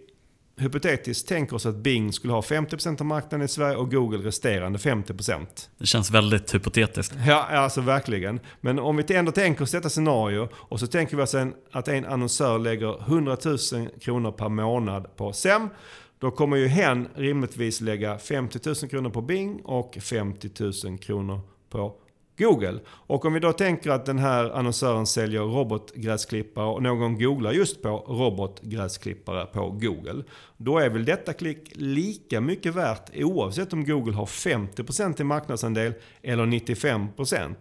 hypotetiskt 0.57 1.29
tänker 1.29 1.57
oss 1.57 1.67
att 1.67 1.77
Bing 1.77 2.13
skulle 2.13 2.33
ha 2.33 2.41
50% 2.41 3.01
av 3.01 3.07
marknaden 3.07 3.45
i 3.45 3.49
Sverige 3.49 3.77
och 3.77 3.91
Google 3.91 4.29
resterande 4.29 4.79
50%. 4.79 5.47
Det 5.79 5.87
känns 5.87 6.11
väldigt 6.11 6.55
hypotetiskt. 6.55 7.15
Ja, 7.27 7.43
alltså 7.43 7.81
verkligen. 7.81 8.41
Men 8.61 8.79
om 8.79 8.97
vi 8.97 9.15
ändå 9.15 9.33
tänker 9.33 9.63
oss 9.63 9.71
detta 9.71 9.89
scenario 9.89 10.49
och 10.55 10.81
så 10.81 10.87
tänker 10.87 11.17
vi 11.17 11.23
oss 11.23 11.35
att 11.73 11.89
en 11.89 12.05
annonsör 12.05 12.59
lägger 12.59 13.01
100 13.01 13.37
000 13.45 13.59
kronor 14.01 14.33
per 14.33 14.49
månad 14.49 15.17
på 15.17 15.33
SEM. 15.33 15.69
Då 16.25 16.31
kommer 16.31 16.57
ju 16.57 16.67
hen 16.67 17.09
rimligtvis 17.15 17.81
lägga 17.81 18.19
50 18.19 18.59
000 18.65 18.75
kronor 18.75 19.11
på 19.11 19.23
Bing 19.23 19.61
och 19.65 19.99
50 20.01 20.51
000 20.85 20.99
kronor 20.99 21.41
på 21.71 21.95
Google. 22.39 22.81
Och 22.89 23.25
om 23.25 23.33
vi 23.33 23.41
då 23.41 23.53
tänker 23.53 23.91
att 23.91 24.07
den 24.07 24.19
här 24.19 24.51
annonsören 24.51 25.07
säljer 25.07 25.41
robotgräsklippare 25.41 26.67
och 26.67 26.83
någon 26.83 27.19
googlar 27.19 27.53
just 27.53 27.83
på 27.83 27.89
robotgräsklippare 27.89 29.47
på 29.47 29.71
Google. 29.71 30.25
Då 30.57 30.79
är 30.79 30.91
väl 30.91 31.05
detta 31.05 31.33
klick 31.33 31.73
lika 31.73 32.41
mycket 32.41 32.75
värt 32.75 33.11
oavsett 33.17 33.73
om 33.73 33.85
Google 33.85 34.15
har 34.17 34.27
50% 34.27 35.21
i 35.21 35.25
marknadsandel 35.25 35.93
eller 36.23 36.47
95%. 36.47 37.55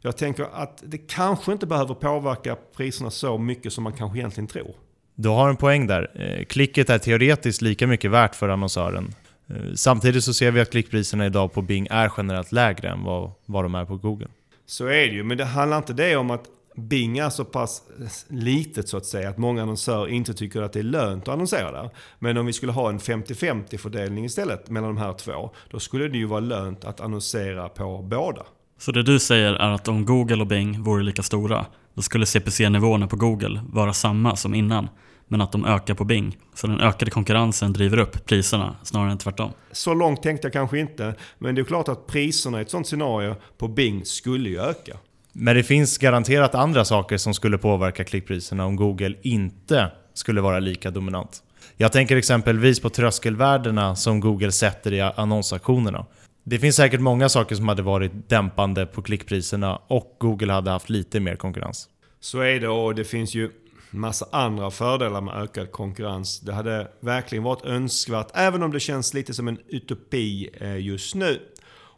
Jag 0.00 0.16
tänker 0.16 0.44
att 0.52 0.82
det 0.86 0.98
kanske 0.98 1.52
inte 1.52 1.66
behöver 1.66 1.94
påverka 1.94 2.56
priserna 2.76 3.10
så 3.10 3.38
mycket 3.38 3.72
som 3.72 3.84
man 3.84 3.92
kanske 3.92 4.18
egentligen 4.18 4.48
tror. 4.48 4.74
Du 5.22 5.28
har 5.28 5.48
en 5.48 5.56
poäng 5.56 5.86
där. 5.86 6.10
Eh, 6.14 6.44
klicket 6.44 6.90
är 6.90 6.98
teoretiskt 6.98 7.62
lika 7.62 7.86
mycket 7.86 8.10
värt 8.10 8.34
för 8.34 8.48
annonsören. 8.48 9.14
Eh, 9.48 9.74
samtidigt 9.74 10.24
så 10.24 10.34
ser 10.34 10.50
vi 10.50 10.60
att 10.60 10.70
klickpriserna 10.70 11.26
idag 11.26 11.52
på 11.52 11.62
Bing 11.62 11.86
är 11.90 12.12
generellt 12.16 12.52
lägre 12.52 12.88
än 12.88 13.04
vad, 13.04 13.30
vad 13.46 13.64
de 13.64 13.74
är 13.74 13.84
på 13.84 13.96
Google. 13.96 14.28
Så 14.66 14.86
är 14.86 15.06
det 15.06 15.12
ju, 15.12 15.22
men 15.22 15.36
det 15.36 15.44
handlar 15.44 15.76
inte 15.76 15.92
det 15.92 16.16
om 16.16 16.30
att 16.30 16.44
Bing 16.76 17.18
är 17.18 17.30
så 17.30 17.44
pass 17.44 17.82
litet 18.28 18.88
så 18.88 18.96
att 18.96 19.06
säga 19.06 19.28
att 19.28 19.38
många 19.38 19.62
annonsörer 19.62 20.08
inte 20.08 20.34
tycker 20.34 20.62
att 20.62 20.72
det 20.72 20.78
är 20.78 20.82
lönt 20.82 21.22
att 21.22 21.34
annonsera 21.34 21.72
där. 21.72 21.90
Men 22.18 22.36
om 22.36 22.46
vi 22.46 22.52
skulle 22.52 22.72
ha 22.72 22.88
en 22.88 22.98
50-50 22.98 23.76
fördelning 23.76 24.24
istället 24.24 24.70
mellan 24.70 24.94
de 24.94 25.00
här 25.00 25.12
två, 25.12 25.50
då 25.70 25.78
skulle 25.80 26.08
det 26.08 26.18
ju 26.18 26.26
vara 26.26 26.40
lönt 26.40 26.84
att 26.84 27.00
annonsera 27.00 27.68
på 27.68 28.02
båda. 28.02 28.42
Så 28.78 28.92
det 28.92 29.02
du 29.02 29.18
säger 29.18 29.52
är 29.52 29.70
att 29.70 29.88
om 29.88 30.06
Google 30.06 30.40
och 30.40 30.46
Bing 30.46 30.82
vore 30.82 31.02
lika 31.02 31.22
stora, 31.22 31.66
då 31.94 32.02
skulle 32.02 32.26
CPC-nivåerna 32.26 33.06
på 33.06 33.16
Google 33.16 33.60
vara 33.72 33.92
samma 33.92 34.36
som 34.36 34.54
innan 34.54 34.88
men 35.30 35.40
att 35.40 35.52
de 35.52 35.64
ökar 35.64 35.94
på 35.94 36.04
Bing. 36.04 36.38
Så 36.54 36.66
den 36.66 36.80
ökade 36.80 37.10
konkurrensen 37.10 37.72
driver 37.72 37.98
upp 37.98 38.26
priserna 38.26 38.76
snarare 38.82 39.10
än 39.10 39.18
tvärtom. 39.18 39.52
Så 39.72 39.94
långt 39.94 40.22
tänkte 40.22 40.46
jag 40.46 40.52
kanske 40.52 40.78
inte, 40.78 41.14
men 41.38 41.54
det 41.54 41.60
är 41.60 41.64
klart 41.64 41.88
att 41.88 42.06
priserna 42.06 42.58
i 42.58 42.62
ett 42.62 42.70
sånt 42.70 42.86
scenario 42.86 43.36
på 43.58 43.68
Bing 43.68 44.04
skulle 44.04 44.48
ju 44.48 44.60
öka. 44.60 44.96
Men 45.32 45.56
det 45.56 45.62
finns 45.62 45.98
garanterat 45.98 46.54
andra 46.54 46.84
saker 46.84 47.16
som 47.16 47.34
skulle 47.34 47.58
påverka 47.58 48.04
klickpriserna 48.04 48.66
om 48.66 48.76
Google 48.76 49.14
inte 49.22 49.90
skulle 50.14 50.40
vara 50.40 50.58
lika 50.58 50.90
dominant. 50.90 51.42
Jag 51.76 51.92
tänker 51.92 52.16
exempelvis 52.16 52.80
på 52.80 52.90
tröskelvärdena 52.90 53.96
som 53.96 54.20
Google 54.20 54.52
sätter 54.52 54.92
i 54.92 55.00
annonsaktionerna. 55.00 56.06
Det 56.44 56.58
finns 56.58 56.76
säkert 56.76 57.00
många 57.00 57.28
saker 57.28 57.56
som 57.56 57.68
hade 57.68 57.82
varit 57.82 58.28
dämpande 58.28 58.86
på 58.86 59.02
klickpriserna 59.02 59.76
och 59.76 60.16
Google 60.18 60.52
hade 60.52 60.70
haft 60.70 60.90
lite 60.90 61.20
mer 61.20 61.36
konkurrens. 61.36 61.88
Så 62.20 62.40
är 62.40 62.60
det 62.60 62.68
och 62.68 62.94
det 62.94 63.04
finns 63.04 63.34
ju 63.34 63.50
massa 63.90 64.26
andra 64.32 64.70
fördelar 64.70 65.20
med 65.20 65.34
ökad 65.34 65.72
konkurrens. 65.72 66.40
Det 66.40 66.52
hade 66.52 66.90
verkligen 67.00 67.44
varit 67.44 67.64
önskvärt, 67.64 68.30
även 68.34 68.62
om 68.62 68.72
det 68.72 68.80
känns 68.80 69.14
lite 69.14 69.34
som 69.34 69.48
en 69.48 69.58
utopi 69.68 70.50
eh, 70.60 70.78
just 70.78 71.14
nu. 71.14 71.40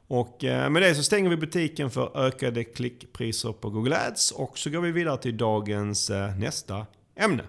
Och 0.08 0.44
eh, 0.44 0.70
med 0.70 0.82
det 0.82 0.94
så 0.94 1.02
stänger 1.02 1.30
vi 1.30 1.36
butiken 1.36 1.90
för 1.90 2.26
ökade 2.26 2.64
klickpriser 2.64 3.52
på 3.52 3.70
Google 3.70 3.96
Ads 4.08 4.30
och 4.30 4.58
så 4.58 4.70
går 4.70 4.80
vi 4.80 4.92
vidare 4.92 5.16
till 5.16 5.36
dagens 5.36 6.10
eh, 6.10 6.36
nästa 6.36 6.86
ämne. 7.16 7.42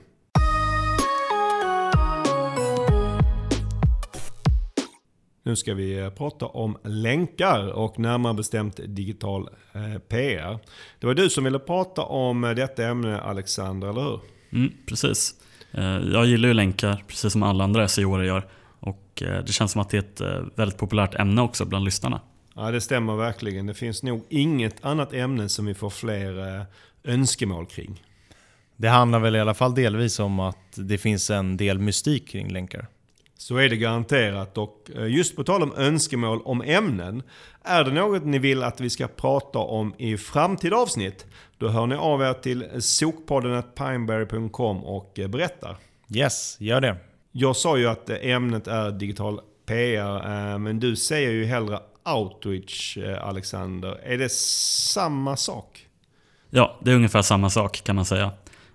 Nu 5.46 5.56
ska 5.56 5.74
vi 5.74 6.12
prata 6.18 6.46
om 6.46 6.78
länkar 6.84 7.74
och 7.74 8.00
närmare 8.00 8.34
bestämt 8.34 8.80
digital 8.86 9.50
PR. 10.08 10.60
Det 11.00 11.08
var 11.08 11.14
du 11.14 11.30
som 11.30 11.44
ville 11.44 11.60
prata 11.60 12.02
om 12.02 12.42
detta 12.42 12.86
ämne 12.86 13.22
Alexander, 13.22 13.90
eller 13.90 14.02
hur? 14.02 14.33
Mm, 14.54 14.74
precis. 14.86 15.36
Jag 16.12 16.26
gillar 16.26 16.48
ju 16.48 16.54
länkar 16.54 17.04
precis 17.08 17.34
som 17.34 17.44
alla 17.44 17.64
andra 17.64 17.88
SEO 17.88 18.24
gör. 18.24 18.48
Och 18.80 19.04
det 19.16 19.54
känns 19.54 19.72
som 19.72 19.82
att 19.82 19.90
det 19.90 19.98
är 19.98 20.02
ett 20.02 20.52
väldigt 20.56 20.78
populärt 20.78 21.16
ämne 21.16 21.42
också 21.42 21.66
bland 21.66 21.86
lyssnarna. 21.86 22.22
Ja 22.56 22.72
det 22.72 22.82
stämmer 22.82 23.16
verkligen. 23.16 23.66
Det 23.66 23.74
finns 23.74 24.04
nog 24.04 24.24
inget 24.30 24.86
annat 24.86 25.14
ämne 25.14 25.50
som 25.50 25.66
vi 25.66 25.74
får 25.74 25.90
fler 25.90 26.66
önskemål 27.04 27.66
kring. 27.66 28.04
Det 28.78 28.88
handlar 28.88 29.20
väl 29.20 29.36
i 29.36 29.40
alla 29.40 29.54
fall 29.54 29.76
delvis 29.76 30.20
om 30.20 30.40
att 30.40 30.74
det 30.76 30.98
finns 30.98 31.30
en 31.30 31.58
del 31.58 31.80
mystik 31.80 32.30
kring 32.30 32.54
länkar. 32.54 32.88
Så 33.44 33.58
är 33.58 33.70
det 33.70 33.78
garanterat 33.78 34.58
och 34.58 34.90
eh, 34.96 35.08
just 35.08 35.36
på 35.36 35.44
tal 35.44 35.64
om 35.64 35.74
önskemål 35.78 36.42
om 36.46 36.62
ämnen. 36.62 37.24
Är 37.64 37.84
det 37.84 37.92
något 37.92 38.26
ni 38.26 38.40
vill 38.40 38.64
att 38.64 38.82
vi 38.82 38.90
ska 38.90 39.08
prata 39.08 39.60
om 39.60 39.94
i 39.98 40.18
framtida 40.18 40.76
avsnitt? 40.76 41.26
Då 41.58 41.68
hör 41.68 41.88
ni 41.88 41.96
av 41.96 42.22
er 42.22 42.34
till 42.34 42.82
sokpodden.pineberry.com 42.82 44.84
och 44.84 45.20
eh, 45.20 45.28
berättar. 45.28 45.78
Yes, 46.10 46.58
gör 46.60 46.82
det. 46.82 46.98
Jag 47.32 47.56
sa 47.56 47.78
ju 47.78 47.88
att 47.88 48.10
ämnet 48.10 48.68
är 48.68 48.92
digital 48.92 49.40
PR, 49.66 50.58
men 50.58 50.80
du 50.80 50.96
säger 50.96 51.32
ju 51.32 51.46
hellre 51.46 51.80
outreach, 52.06 52.98
Alexander. 53.22 54.00
Är 54.04 54.18
det 54.18 54.32
samma 54.32 55.38
sak? 55.38 55.88
Ja, 56.50 56.78
det 56.82 56.92
är 56.92 56.96
ungefär 56.96 57.22
samma 57.22 57.50
sak 57.50 57.84
kan 57.84 57.96
man 57.96 58.06
säga. 58.06 58.32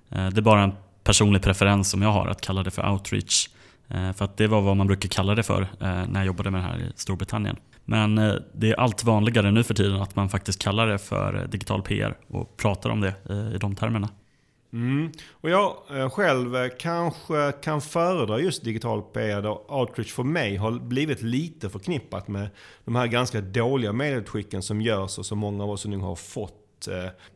Det 0.08 0.36
är 0.36 0.40
bara 0.40 0.62
en 0.62 0.72
personlig 1.04 1.42
preferens 1.42 1.90
som 1.90 2.02
jag 2.02 2.12
har 2.12 2.26
att 2.26 2.40
kalla 2.40 2.62
det 2.62 2.70
för 2.70 2.90
outreach. 2.90 3.48
Eh, 3.90 4.12
för 4.12 4.24
att 4.24 4.36
det 4.36 4.46
var 4.46 4.60
vad 4.60 4.76
man 4.76 4.86
brukar 4.86 5.08
kalla 5.08 5.34
det 5.34 5.42
för 5.42 5.62
eh, 5.62 5.68
när 5.80 6.14
jag 6.14 6.26
jobbade 6.26 6.50
med 6.50 6.60
det 6.60 6.64
här 6.64 6.78
i 6.78 6.92
Storbritannien. 6.96 7.56
Men 7.84 8.18
eh, 8.18 8.34
det 8.52 8.70
är 8.70 8.80
allt 8.80 9.04
vanligare 9.04 9.50
nu 9.50 9.62
för 9.62 9.74
tiden 9.74 10.02
att 10.02 10.16
man 10.16 10.28
faktiskt 10.28 10.62
kallar 10.62 10.86
det 10.86 10.98
för 10.98 11.46
digital 11.50 11.82
PR 11.82 12.16
och 12.28 12.56
pratar 12.56 12.90
om 12.90 13.00
det 13.00 13.14
i 13.54 13.58
de 13.58 13.74
termerna. 13.74 14.08
Mm. 14.72 15.12
Och 15.30 15.50
jag 15.50 15.72
själv 16.12 16.68
kanske 16.78 17.52
kan 17.52 17.80
föredra 17.80 18.40
just 18.40 18.64
digital 18.64 19.02
PR 19.02 19.42
då 19.42 19.64
outreach 19.68 20.12
för 20.12 20.22
mig 20.22 20.56
har 20.56 20.72
blivit 20.72 21.22
lite 21.22 21.70
förknippat 21.70 22.28
med 22.28 22.48
de 22.84 22.96
här 22.96 23.06
ganska 23.06 23.40
dåliga 23.40 23.92
medieutskicken 23.92 24.62
som 24.62 24.80
görs 24.80 25.18
och 25.18 25.26
som 25.26 25.38
många 25.38 25.64
av 25.64 25.70
oss 25.70 25.86
nu 25.86 25.96
har 25.96 26.16
fått. 26.16 26.88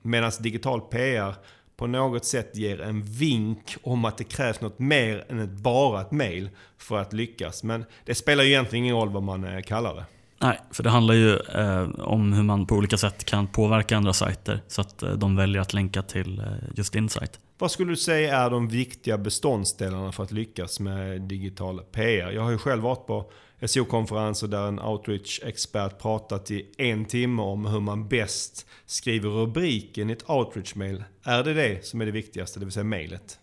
Medan 0.03 0.33
digital 0.41 0.81
PR 0.81 1.35
på 1.83 1.87
något 1.87 2.25
sätt 2.25 2.57
ger 2.57 2.81
en 2.81 3.03
vink 3.03 3.77
om 3.83 4.05
att 4.05 4.19
det 4.19 4.25
krävs 4.25 4.61
något 4.61 4.79
mer 4.79 5.25
än 5.29 5.39
ett 5.39 5.51
bara 5.51 6.01
ett 6.01 6.11
mail 6.11 6.51
för 6.79 6.99
att 6.99 7.13
lyckas. 7.13 7.63
Men 7.63 7.85
det 8.05 8.15
spelar 8.15 8.45
ju 8.45 8.51
egentligen 8.51 8.85
ingen 8.85 8.97
roll 8.97 9.09
vad 9.09 9.23
man 9.23 9.45
eh, 9.45 9.63
kallar 9.63 9.95
det. 9.95 10.05
Nej, 10.39 10.61
för 10.71 10.83
det 10.83 10.91
handlar 10.91 11.15
ju 11.15 11.37
eh, 11.37 11.89
om 12.01 12.33
hur 12.33 12.43
man 12.43 12.67
på 12.67 12.75
olika 12.75 12.97
sätt 12.97 13.25
kan 13.25 13.47
påverka 13.47 13.97
andra 13.97 14.13
sajter 14.13 14.61
så 14.69 14.81
att 14.81 15.03
eh, 15.03 15.11
de 15.13 15.37
väljer 15.37 15.63
att 15.63 15.75
länka 15.75 16.03
till 16.03 16.39
eh, 16.39 16.47
just 16.75 16.93
din 16.93 17.09
sajt. 17.09 17.41
Vad 17.59 17.71
skulle 17.71 17.93
du 17.93 17.97
säga 17.97 18.37
är 18.37 18.51
de 18.51 18.69
viktiga 18.69 19.19
beståndsdelarna 19.19 20.13
för 20.13 20.23
att 20.23 20.33
lyckas 20.33 20.81
med 20.81 21.21
digital 21.21 21.81
PR? 21.81 22.31
Jag 22.31 22.43
har 22.43 22.51
ju 22.51 22.59
själv 22.59 22.83
varit 22.83 23.07
på 23.07 23.31
SEO-konferenser 23.67 24.49
där 24.49 24.69
en 24.69 24.81
outreach-expert 24.81 25.99
pratat 25.99 26.51
i 26.51 26.67
en 26.79 27.05
timme 27.05 27.43
om 27.43 27.67
hur 27.67 27.81
man 27.81 28.09
bäst 28.09 28.67
skriver 28.87 29.31
rubriken 29.31 30.11
i 30.11 30.13
ett 30.13 30.31
outreach-mail. 30.31 31.05
Är 31.23 31.45
det 31.45 31.55
det 31.55 31.87
som 31.87 32.01
är 32.01 32.07
det 32.07 32.13
viktigaste, 32.13 32.59
det 32.59 32.65
vill 32.65 32.73
säga 32.73 32.85
mailet? 32.85 33.39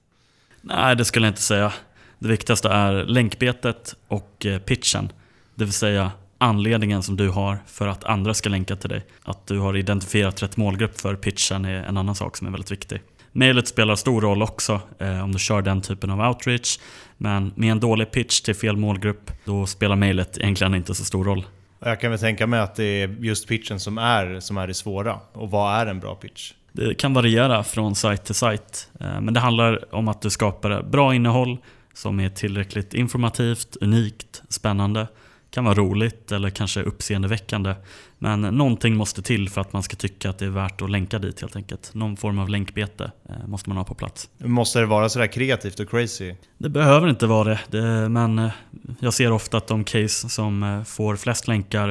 Nej, 0.61 0.95
det 0.95 1.05
skulle 1.05 1.25
jag 1.25 1.31
inte 1.31 1.41
säga. 1.41 1.73
Det 2.19 2.27
viktigaste 2.27 2.69
är 2.69 3.05
länkbetet 3.05 3.95
och 4.07 4.45
eh, 4.45 4.59
pitchen. 4.59 5.11
Det 5.55 5.65
vill 5.65 5.73
säga 5.73 6.11
anledningen 6.37 7.03
som 7.03 7.17
du 7.17 7.29
har 7.29 7.59
för 7.67 7.87
att 7.87 8.03
andra 8.03 8.33
ska 8.33 8.49
länka 8.49 8.75
till 8.75 8.89
dig. 8.89 9.05
Att 9.23 9.47
du 9.47 9.59
har 9.59 9.77
identifierat 9.77 10.43
rätt 10.43 10.57
målgrupp 10.57 11.01
för 11.01 11.15
pitchen 11.15 11.65
är 11.65 11.83
en 11.83 11.97
annan 11.97 12.15
sak 12.15 12.37
som 12.37 12.47
är 12.47 12.51
väldigt 12.51 12.71
viktig. 12.71 13.01
Mailet 13.31 13.67
spelar 13.67 13.95
stor 13.95 14.21
roll 14.21 14.41
också 14.41 14.81
eh, 14.99 15.23
om 15.23 15.31
du 15.31 15.39
kör 15.39 15.61
den 15.61 15.81
typen 15.81 16.09
av 16.09 16.19
outreach. 16.19 16.79
Men 17.17 17.51
med 17.55 17.71
en 17.71 17.79
dålig 17.79 18.11
pitch 18.11 18.41
till 18.41 18.55
fel 18.55 18.77
målgrupp, 18.77 19.31
då 19.45 19.65
spelar 19.65 19.95
mailet 19.95 20.37
egentligen 20.37 20.75
inte 20.75 20.95
så 20.95 21.03
stor 21.03 21.23
roll. 21.23 21.45
Jag 21.79 22.01
kan 22.01 22.11
väl 22.11 22.19
tänka 22.19 22.47
mig 22.47 22.59
att 22.59 22.75
det 22.75 22.83
är 22.83 23.15
just 23.19 23.47
pitchen 23.47 23.79
som 23.79 23.97
är, 23.97 24.39
som 24.39 24.57
är 24.57 24.67
det 24.67 24.73
svåra. 24.73 25.19
Och 25.33 25.51
vad 25.51 25.81
är 25.81 25.85
en 25.85 25.99
bra 25.99 26.15
pitch? 26.15 26.53
Det 26.71 26.93
kan 26.93 27.13
variera 27.13 27.63
från 27.63 27.95
sajt 27.95 28.25
till 28.25 28.35
sajt. 28.35 28.89
Eh, 28.99 29.21
men 29.21 29.33
det 29.33 29.39
handlar 29.39 29.95
om 29.95 30.07
att 30.07 30.21
du 30.21 30.29
skapar 30.29 30.83
bra 30.83 31.15
innehåll 31.15 31.57
som 31.93 32.19
är 32.19 32.29
tillräckligt 32.29 32.93
informativt, 32.93 33.77
unikt, 33.81 34.43
spännande 34.49 35.07
kan 35.51 35.65
vara 35.65 35.75
roligt 35.75 36.31
eller 36.31 36.49
kanske 36.49 36.83
uppseendeväckande. 36.83 37.75
Men 38.17 38.41
någonting 38.41 38.95
måste 38.95 39.21
till 39.21 39.49
för 39.49 39.61
att 39.61 39.73
man 39.73 39.83
ska 39.83 39.95
tycka 39.95 40.29
att 40.29 40.39
det 40.39 40.45
är 40.45 40.49
värt 40.49 40.81
att 40.81 40.89
länka 40.89 41.19
dit 41.19 41.41
helt 41.41 41.55
enkelt. 41.55 41.91
Någon 41.93 42.17
form 42.17 42.39
av 42.39 42.49
länkbete 42.49 43.11
eh, 43.29 43.47
måste 43.47 43.69
man 43.69 43.77
ha 43.77 43.83
på 43.83 43.93
plats. 43.93 44.29
Måste 44.37 44.79
det 44.79 44.85
vara 44.85 45.09
sådär 45.09 45.27
kreativt 45.27 45.79
och 45.79 45.89
crazy? 45.89 46.35
Det 46.57 46.69
behöver 46.69 47.09
inte 47.09 47.27
vara 47.27 47.49
det, 47.49 47.59
det 47.69 48.09
men 48.09 48.39
eh, 48.39 48.51
jag 48.99 49.13
ser 49.13 49.31
ofta 49.31 49.57
att 49.57 49.67
de 49.67 49.83
case 49.83 50.29
som 50.29 50.63
eh, 50.63 50.83
får 50.83 51.15
flest 51.15 51.47
länkar 51.47 51.89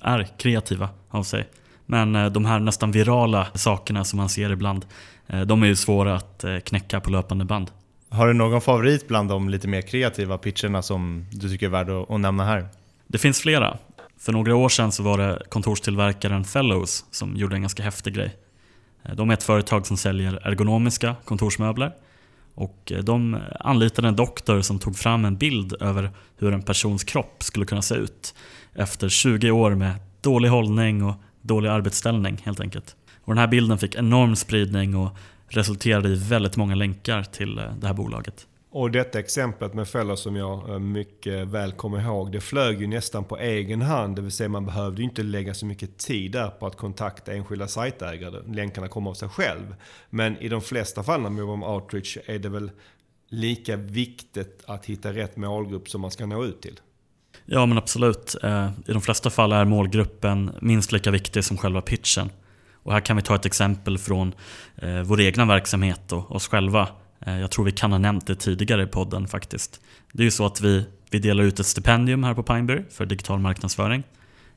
är 0.00 0.28
kreativa 0.38 0.88
av 1.10 1.22
sig. 1.22 1.48
Men 1.86 2.32
de 2.32 2.44
här 2.44 2.58
nästan 2.58 2.92
virala 2.92 3.46
sakerna 3.54 4.04
som 4.04 4.16
man 4.16 4.28
ser 4.28 4.50
ibland, 4.50 4.86
de 5.46 5.62
är 5.62 5.66
ju 5.66 5.76
svåra 5.76 6.14
att 6.14 6.44
knäcka 6.64 7.00
på 7.00 7.10
löpande 7.10 7.44
band. 7.44 7.70
Har 8.08 8.26
du 8.26 8.32
någon 8.32 8.60
favorit 8.60 9.08
bland 9.08 9.28
de 9.28 9.48
lite 9.48 9.68
mer 9.68 9.82
kreativa 9.82 10.38
pitcherna 10.38 10.82
som 10.82 11.26
du 11.32 11.48
tycker 11.48 11.66
är 11.66 11.70
värd 11.70 11.90
att 11.90 12.20
nämna 12.20 12.44
här? 12.44 12.68
Det 13.10 13.18
finns 13.18 13.40
flera. 13.40 13.78
För 14.18 14.32
några 14.32 14.56
år 14.56 14.68
sedan 14.68 14.92
så 14.92 15.02
var 15.02 15.18
det 15.18 15.42
kontorstillverkaren 15.48 16.44
Fellows 16.44 17.04
som 17.10 17.36
gjorde 17.36 17.56
en 17.56 17.62
ganska 17.62 17.82
häftig 17.82 18.14
grej. 18.14 18.36
Eh, 19.02 19.14
de 19.14 19.30
är 19.30 19.34
ett 19.34 19.42
företag 19.42 19.86
som 19.86 19.96
säljer 19.96 20.40
ergonomiska 20.42 21.16
kontorsmöbler. 21.24 21.92
Och 22.54 22.92
eh, 22.92 22.98
de 22.98 23.38
anlitade 23.60 24.08
en 24.08 24.16
doktor 24.16 24.60
som 24.60 24.78
tog 24.78 24.96
fram 24.96 25.24
en 25.24 25.36
bild 25.36 25.82
över 25.82 26.10
hur 26.38 26.52
en 26.52 26.62
persons 26.62 27.04
kropp 27.04 27.42
skulle 27.42 27.66
kunna 27.66 27.82
se 27.82 27.94
ut 27.94 28.34
efter 28.74 29.08
20 29.08 29.50
år 29.50 29.74
med 29.74 29.94
dålig 30.20 30.48
hållning 30.48 31.04
och 31.04 31.14
dålig 31.42 31.68
arbetsställning 31.68 32.42
helt 32.44 32.60
enkelt. 32.60 32.96
Och 33.24 33.34
den 33.34 33.38
här 33.38 33.48
bilden 33.48 33.78
fick 33.78 33.94
enorm 33.94 34.36
spridning 34.36 34.96
och 34.96 35.16
resulterade 35.48 36.08
i 36.08 36.14
väldigt 36.14 36.56
många 36.56 36.74
länkar 36.74 37.22
till 37.22 37.58
eh, 37.58 37.64
det 37.80 37.86
här 37.86 37.94
bolaget. 37.94 38.46
Och 38.70 38.90
detta 38.90 39.18
exemplet 39.18 39.74
med 39.74 39.88
fällor 39.88 40.16
som 40.16 40.36
jag 40.36 40.68
eh, 40.68 40.78
mycket 40.78 41.48
väl 41.48 41.72
kommer 41.72 42.00
ihåg, 42.00 42.32
det 42.32 42.40
flög 42.40 42.80
ju 42.80 42.86
nästan 42.86 43.24
på 43.24 43.38
egen 43.38 43.82
hand. 43.82 44.16
Det 44.16 44.22
vill 44.22 44.32
säga 44.32 44.48
man 44.48 44.66
behövde 44.66 45.02
ju 45.02 45.08
inte 45.08 45.22
lägga 45.22 45.54
så 45.54 45.66
mycket 45.66 45.98
tid 45.98 46.32
där 46.32 46.48
på 46.48 46.66
att 46.66 46.76
kontakta 46.76 47.32
enskilda 47.32 47.68
sajtägare. 47.68 48.42
Länkarna 48.46 48.88
kommer 48.88 49.10
av 49.10 49.14
sig 49.14 49.28
själv. 49.28 49.74
Men 50.10 50.36
i 50.36 50.48
de 50.48 50.60
flesta 50.60 51.02
fall 51.02 51.20
när 51.20 51.30
man 51.30 51.38
jobbar 51.38 51.56
med 51.56 51.68
outreach 51.68 52.18
är 52.26 52.38
det 52.38 52.48
väl 52.48 52.70
lika 53.28 53.76
viktigt 53.76 54.62
att 54.66 54.86
hitta 54.86 55.12
rätt 55.12 55.36
målgrupp 55.36 55.88
som 55.88 56.00
man 56.00 56.10
ska 56.10 56.26
nå 56.26 56.44
ut 56.44 56.62
till. 56.62 56.80
Ja 57.46 57.66
men 57.66 57.78
absolut. 57.78 58.36
Eh, 58.42 58.70
I 58.86 58.92
de 58.92 59.02
flesta 59.02 59.30
fall 59.30 59.52
är 59.52 59.64
målgruppen 59.64 60.50
minst 60.60 60.92
lika 60.92 61.10
viktig 61.10 61.44
som 61.44 61.56
själva 61.56 61.80
pitchen. 61.80 62.30
Och 62.72 62.92
här 62.92 63.00
kan 63.00 63.16
vi 63.16 63.22
ta 63.22 63.34
ett 63.34 63.46
exempel 63.46 63.98
från 63.98 64.34
eh, 64.76 65.02
vår 65.02 65.20
egna 65.20 65.44
verksamhet 65.44 66.12
och 66.12 66.32
oss 66.32 66.48
själva. 66.48 66.88
Eh, 67.20 67.40
jag 67.40 67.50
tror 67.50 67.64
vi 67.64 67.72
kan 67.72 67.92
ha 67.92 67.98
nämnt 67.98 68.26
det 68.26 68.34
tidigare 68.34 68.82
i 68.82 68.86
podden 68.86 69.28
faktiskt. 69.28 69.80
Det 70.12 70.22
är 70.22 70.24
ju 70.24 70.30
så 70.30 70.46
att 70.46 70.60
vi, 70.60 70.86
vi 71.10 71.18
delar 71.18 71.44
ut 71.44 71.60
ett 71.60 71.66
stipendium 71.66 72.24
här 72.24 72.34
på 72.34 72.42
Pineberry 72.42 72.82
för 72.90 73.06
digital 73.06 73.38
marknadsföring. 73.38 74.02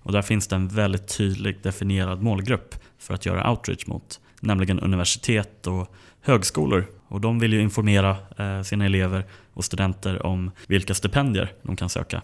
Och 0.04 0.12
där 0.12 0.22
finns 0.22 0.48
det 0.48 0.56
en 0.56 0.68
väldigt 0.68 1.18
tydligt 1.18 1.64
definierad 1.64 2.22
målgrupp 2.22 2.76
för 3.00 3.14
att 3.14 3.26
göra 3.26 3.52
outreach 3.52 3.88
mot. 3.88 4.20
Nämligen 4.40 4.80
universitet 4.80 5.68
och 5.68 5.96
högskolor. 6.22 6.86
Och 7.08 7.22
de 7.22 7.40
vill 7.40 7.54
ju 7.54 7.62
informera 7.62 8.18
eh, 8.38 8.62
sina 8.62 8.86
elever 8.86 9.26
och 9.54 9.66
studenter 9.66 10.26
om 10.26 10.52
vilka 10.68 10.94
stipendier 10.94 11.54
de 11.62 11.76
kan 11.76 11.90
söka. 11.90 12.22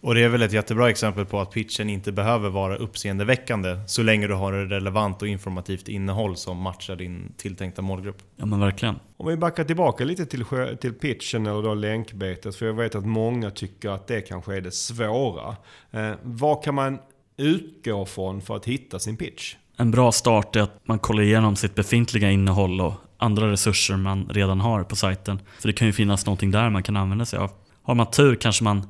Och 0.00 0.14
det 0.14 0.22
är 0.22 0.28
väl 0.28 0.42
ett 0.42 0.52
jättebra 0.52 0.90
exempel 0.90 1.24
på 1.26 1.40
att 1.40 1.50
pitchen 1.50 1.90
inte 1.90 2.12
behöver 2.12 2.50
vara 2.50 2.76
uppseendeväckande 2.76 3.76
så 3.86 4.02
länge 4.02 4.26
du 4.26 4.34
har 4.34 4.52
ett 4.52 4.70
relevant 4.70 5.22
och 5.22 5.28
informativt 5.28 5.88
innehåll 5.88 6.36
som 6.36 6.58
matchar 6.58 6.96
din 6.96 7.32
tilltänkta 7.36 7.82
målgrupp. 7.82 8.22
Ja 8.36 8.46
men 8.46 8.60
verkligen. 8.60 8.94
Om 9.16 9.26
vi 9.26 9.36
backar 9.36 9.64
tillbaka 9.64 10.04
lite 10.04 10.26
till, 10.26 10.44
till 10.80 10.92
pitchen 10.92 11.46
eller 11.46 11.62
då 11.62 11.74
länkbetet, 11.74 12.56
för 12.56 12.66
jag 12.66 12.74
vet 12.74 12.94
att 12.94 13.06
många 13.06 13.50
tycker 13.50 13.90
att 13.90 14.06
det 14.06 14.20
kanske 14.20 14.56
är 14.56 14.60
det 14.60 14.70
svåra. 14.70 15.56
Eh, 15.90 16.10
vad 16.22 16.64
kan 16.64 16.74
man 16.74 16.98
utgå 17.36 18.06
från 18.06 18.40
för 18.40 18.56
att 18.56 18.64
hitta 18.64 18.98
sin 18.98 19.16
pitch? 19.16 19.56
En 19.76 19.90
bra 19.90 20.12
start 20.12 20.56
är 20.56 20.60
att 20.60 20.80
man 20.84 20.98
kollar 20.98 21.22
igenom 21.22 21.56
sitt 21.56 21.74
befintliga 21.74 22.30
innehåll 22.30 22.80
och 22.80 22.92
andra 23.18 23.52
resurser 23.52 23.96
man 23.96 24.28
redan 24.28 24.60
har 24.60 24.84
på 24.84 24.96
sajten. 24.96 25.40
För 25.60 25.68
det 25.68 25.72
kan 25.72 25.86
ju 25.86 25.92
finnas 25.92 26.26
någonting 26.26 26.50
där 26.50 26.70
man 26.70 26.82
kan 26.82 26.96
använda 26.96 27.24
sig 27.24 27.38
av. 27.38 27.50
Har 27.82 27.94
man 27.94 28.10
tur 28.10 28.34
kanske 28.34 28.64
man 28.64 28.86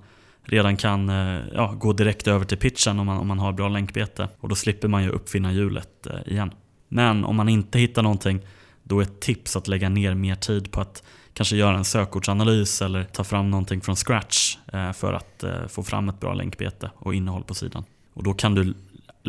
redan 0.49 0.77
kan 0.77 1.09
eh, 1.09 1.41
ja, 1.55 1.75
gå 1.79 1.93
direkt 1.93 2.27
över 2.27 2.45
till 2.45 2.59
pitchen 2.59 2.99
om 2.99 3.07
man, 3.07 3.19
om 3.19 3.27
man 3.27 3.39
har 3.39 3.53
bra 3.53 3.69
länkbete. 3.69 4.29
Och 4.41 4.49
då 4.49 4.55
slipper 4.55 4.89
man 4.89 5.03
ju 5.03 5.11
uppfinna 5.11 5.53
hjulet 5.53 6.07
eh, 6.07 6.33
igen. 6.33 6.51
Men 6.89 7.25
om 7.25 7.37
man 7.37 7.49
inte 7.49 7.79
hittar 7.79 8.03
någonting, 8.03 8.41
då 8.83 8.99
är 8.99 9.03
ett 9.03 9.21
tips 9.21 9.57
att 9.57 9.69
lägga 9.69 9.89
ner 9.89 10.15
mer 10.15 10.35
tid 10.35 10.71
på 10.71 10.81
att 10.81 11.03
kanske 11.33 11.57
göra 11.57 11.77
en 11.77 11.85
sökordsanalys 11.85 12.83
eller 12.83 13.05
ta 13.05 13.25
fram 13.25 13.51
någonting 13.51 13.81
från 13.81 13.97
scratch 13.97 14.57
eh, 14.73 14.93
för 14.93 15.13
att 15.13 15.45
få 15.69 15.83
fram 15.83 16.09
ett 16.09 16.21
bra 16.21 16.35
länkbete 16.35 16.91
och 16.97 17.15
innehåll 17.15 17.45
på 17.45 17.55
sidan. 17.55 17.85
Och 18.15 18.23
då 18.23 18.35
kan 18.35 18.55
du 18.55 18.75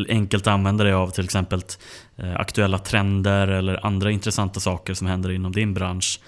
enkelt 0.08 0.46
använda 0.46 0.84
dig 0.84 0.92
av 0.92 1.10
till 1.10 1.24
exempel 1.24 1.62
aktuella 2.36 2.78
trender 2.78 3.48
eller 3.48 3.86
andra 3.86 4.10
intressanta 4.10 4.60
saker 4.60 4.94
som 4.94 5.06
händer 5.06 5.30
inom 5.30 5.52
din 5.52 5.74
bransch 5.74 6.20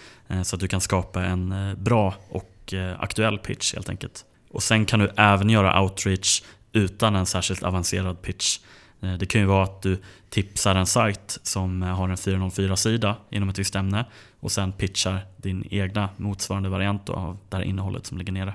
så 0.45 0.57
att 0.57 0.61
du 0.61 0.69
kan 0.69 0.81
skapa 0.81 1.25
en 1.25 1.55
bra 1.79 2.15
och 2.31 2.75
aktuell 2.99 3.39
pitch 3.39 3.75
helt 3.75 3.89
enkelt. 3.89 4.25
Och 4.53 4.63
sen 4.63 4.87
kan 4.87 5.01
du 5.01 5.11
även 5.17 5.51
göra 5.51 5.83
outreach 5.83 6.43
utan 6.73 7.17
en 7.17 7.27
särskilt 7.27 7.63
avancerad 7.63 8.23
pitch. 8.23 8.59
Eh, 9.03 9.13
det 9.13 9.27
kan 9.27 9.41
ju 9.41 9.47
vara 9.47 9.63
att 9.63 9.83
du 9.83 9.99
tipsar 10.31 10.75
en 10.75 10.87
sajt 10.87 11.39
som 11.43 11.83
eh, 11.83 11.89
har 11.89 12.09
en 12.09 12.17
404-sida 12.17 13.17
inom 13.31 13.49
ett 13.49 13.59
visst 13.59 13.75
ämne 13.75 14.05
och 14.41 14.53
sen 14.53 14.73
pitchar 14.73 15.19
din 15.37 15.67
egna 15.71 16.09
motsvarande 16.17 16.69
variant 16.69 17.09
av 17.09 17.39
det 17.49 17.57
här 17.57 17.65
innehållet 17.65 18.07
som 18.07 18.19
ligger 18.19 18.33
nere. 18.33 18.55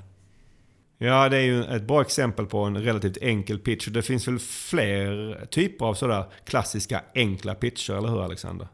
Ja, 0.97 1.29
det 1.29 1.37
är 1.37 1.41
ju 1.41 1.63
ett 1.63 1.87
bra 1.87 2.01
exempel 2.01 2.45
på 2.45 2.63
en 2.63 2.77
relativt 2.77 3.17
enkel 3.21 3.59
pitch. 3.59 3.87
Det 3.87 4.01
finns 4.01 4.27
väl 4.27 4.39
fler 4.39 5.45
typer 5.45 5.85
av 5.85 5.93
sådär 5.93 6.25
klassiska 6.45 7.01
enkla 7.15 7.55
pitcher, 7.55 7.93
eller 7.93 8.09
hur 8.09 8.23
Alexander? 8.23 8.67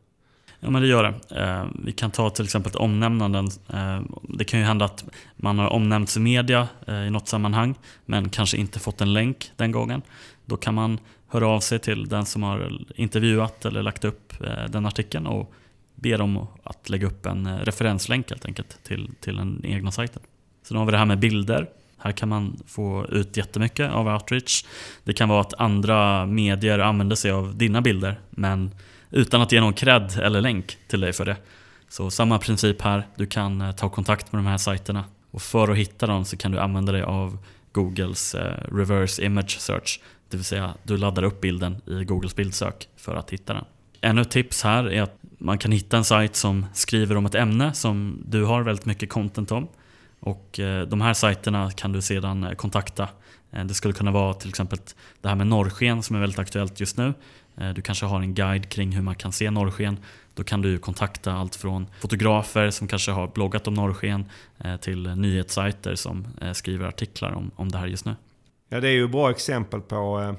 Ja 0.63 0.69
men 0.69 0.81
det 0.81 0.87
gör 0.87 1.03
det. 1.03 1.41
Eh, 1.41 1.65
vi 1.85 1.91
kan 1.91 2.11
ta 2.11 2.29
till 2.29 2.45
exempel 2.45 2.71
omnämnanden. 2.75 3.49
Eh, 3.73 4.01
det 4.21 4.43
kan 4.43 4.59
ju 4.59 4.65
hända 4.65 4.85
att 4.85 5.05
man 5.35 5.59
har 5.59 5.69
omnämnts 5.69 6.17
i 6.17 6.19
media 6.19 6.67
eh, 6.87 7.07
i 7.07 7.09
något 7.09 7.27
sammanhang 7.27 7.75
men 8.05 8.29
kanske 8.29 8.57
inte 8.57 8.79
fått 8.79 9.01
en 9.01 9.13
länk 9.13 9.51
den 9.55 9.71
gången. 9.71 10.01
Då 10.45 10.57
kan 10.57 10.73
man 10.73 10.99
höra 11.27 11.47
av 11.47 11.59
sig 11.59 11.79
till 11.79 12.05
den 12.05 12.25
som 12.25 12.43
har 12.43 12.71
intervjuat 12.95 13.65
eller 13.65 13.83
lagt 13.83 14.05
upp 14.05 14.33
eh, 14.41 14.65
den 14.69 14.85
artikeln 14.85 15.27
och 15.27 15.53
be 15.95 16.17
dem 16.17 16.47
att 16.63 16.89
lägga 16.89 17.07
upp 17.07 17.25
en 17.25 17.47
eh, 17.47 17.57
referenslänk 17.57 18.29
helt 18.29 18.45
enkelt 18.45 18.83
till, 18.83 19.09
till 19.19 19.35
den 19.35 19.61
egna 19.65 19.91
sajten. 19.91 20.21
Sen 20.63 20.77
har 20.77 20.85
vi 20.85 20.91
det 20.91 20.97
här 20.97 21.05
med 21.05 21.19
bilder. 21.19 21.69
Här 21.97 22.11
kan 22.11 22.29
man 22.29 22.59
få 22.67 23.05
ut 23.09 23.37
jättemycket 23.37 23.91
av 23.91 24.07
outreach. 24.07 24.65
Det 25.03 25.13
kan 25.13 25.29
vara 25.29 25.41
att 25.41 25.53
andra 25.53 26.25
medier 26.25 26.79
använder 26.79 27.15
sig 27.15 27.31
av 27.31 27.57
dina 27.57 27.81
bilder 27.81 28.19
men 28.29 28.71
utan 29.13 29.41
att 29.41 29.51
ge 29.51 29.61
någon 29.61 29.73
cred 29.73 30.19
eller 30.23 30.41
länk 30.41 30.77
till 30.87 31.01
dig 31.01 31.13
för 31.13 31.25
det. 31.25 31.37
Så 31.89 32.11
samma 32.11 32.39
princip 32.39 32.81
här, 32.81 33.07
du 33.15 33.25
kan 33.25 33.61
eh, 33.61 33.71
ta 33.71 33.89
kontakt 33.89 34.31
med 34.31 34.39
de 34.43 34.47
här 34.47 34.57
sajterna 34.57 35.03
och 35.31 35.41
för 35.41 35.71
att 35.71 35.77
hitta 35.77 36.07
dem 36.07 36.25
så 36.25 36.37
kan 36.37 36.51
du 36.51 36.59
använda 36.59 36.91
dig 36.91 37.01
av 37.01 37.37
Googles 37.71 38.35
eh, 38.35 38.57
reverse 38.71 39.25
image 39.25 39.59
search 39.59 39.99
det 40.33 40.37
vill 40.37 40.45
säga 40.45 40.73
du 40.83 40.97
laddar 40.97 41.23
upp 41.23 41.41
bilden 41.41 41.81
i 41.85 42.03
Googles 42.03 42.35
bildsök 42.35 42.87
för 42.95 43.15
att 43.15 43.29
hitta 43.29 43.53
den. 43.53 43.65
Ännu 44.01 44.21
ett 44.21 44.31
tips 44.31 44.63
här 44.63 44.91
är 44.91 45.01
att 45.01 45.17
man 45.37 45.57
kan 45.57 45.71
hitta 45.71 45.97
en 45.97 46.03
sajt 46.03 46.35
som 46.35 46.65
skriver 46.73 47.17
om 47.17 47.25
ett 47.25 47.35
ämne 47.35 47.73
som 47.73 48.23
du 48.25 48.45
har 48.45 48.61
väldigt 48.61 48.85
mycket 48.85 49.09
content 49.09 49.51
om. 49.51 49.67
Och 50.19 50.59
eh, 50.59 50.87
de 50.87 51.01
här 51.01 51.13
sajterna 51.13 51.71
kan 51.71 51.91
du 51.91 52.01
sedan 52.01 52.55
kontakta. 52.55 53.09
Eh, 53.53 53.65
det 53.65 53.73
skulle 53.73 53.93
kunna 53.93 54.11
vara 54.11 54.33
till 54.33 54.49
exempel 54.49 54.79
det 55.21 55.29
här 55.29 55.35
med 55.35 55.47
norrsken 55.47 56.03
som 56.03 56.15
är 56.15 56.19
väldigt 56.19 56.39
aktuellt 56.39 56.79
just 56.79 56.97
nu. 56.97 57.13
Eh, 57.57 57.69
du 57.69 57.81
kanske 57.81 58.05
har 58.05 58.21
en 58.21 58.33
guide 58.33 58.69
kring 58.69 58.91
hur 58.91 59.01
man 59.01 59.15
kan 59.15 59.31
se 59.31 59.51
norrsken. 59.51 59.97
Då 60.33 60.43
kan 60.43 60.61
du 60.61 60.77
kontakta 60.77 61.33
allt 61.33 61.55
från 61.55 61.87
fotografer 62.01 62.69
som 62.69 62.87
kanske 62.87 63.11
har 63.11 63.27
bloggat 63.27 63.67
om 63.67 63.73
norrsken 63.73 64.25
eh, 64.59 64.75
till 64.75 65.09
nyhetssajter 65.15 65.95
som 65.95 66.27
skriver 66.53 66.87
artiklar 66.87 67.31
om, 67.31 67.51
om 67.55 67.71
det 67.71 67.77
här 67.77 67.87
just 67.87 68.05
nu. 68.05 68.15
Ja, 68.69 68.79
det 68.79 68.87
är 68.87 68.93
ju 68.93 69.07
bra 69.07 69.31
exempel 69.31 69.81
på 69.81 70.35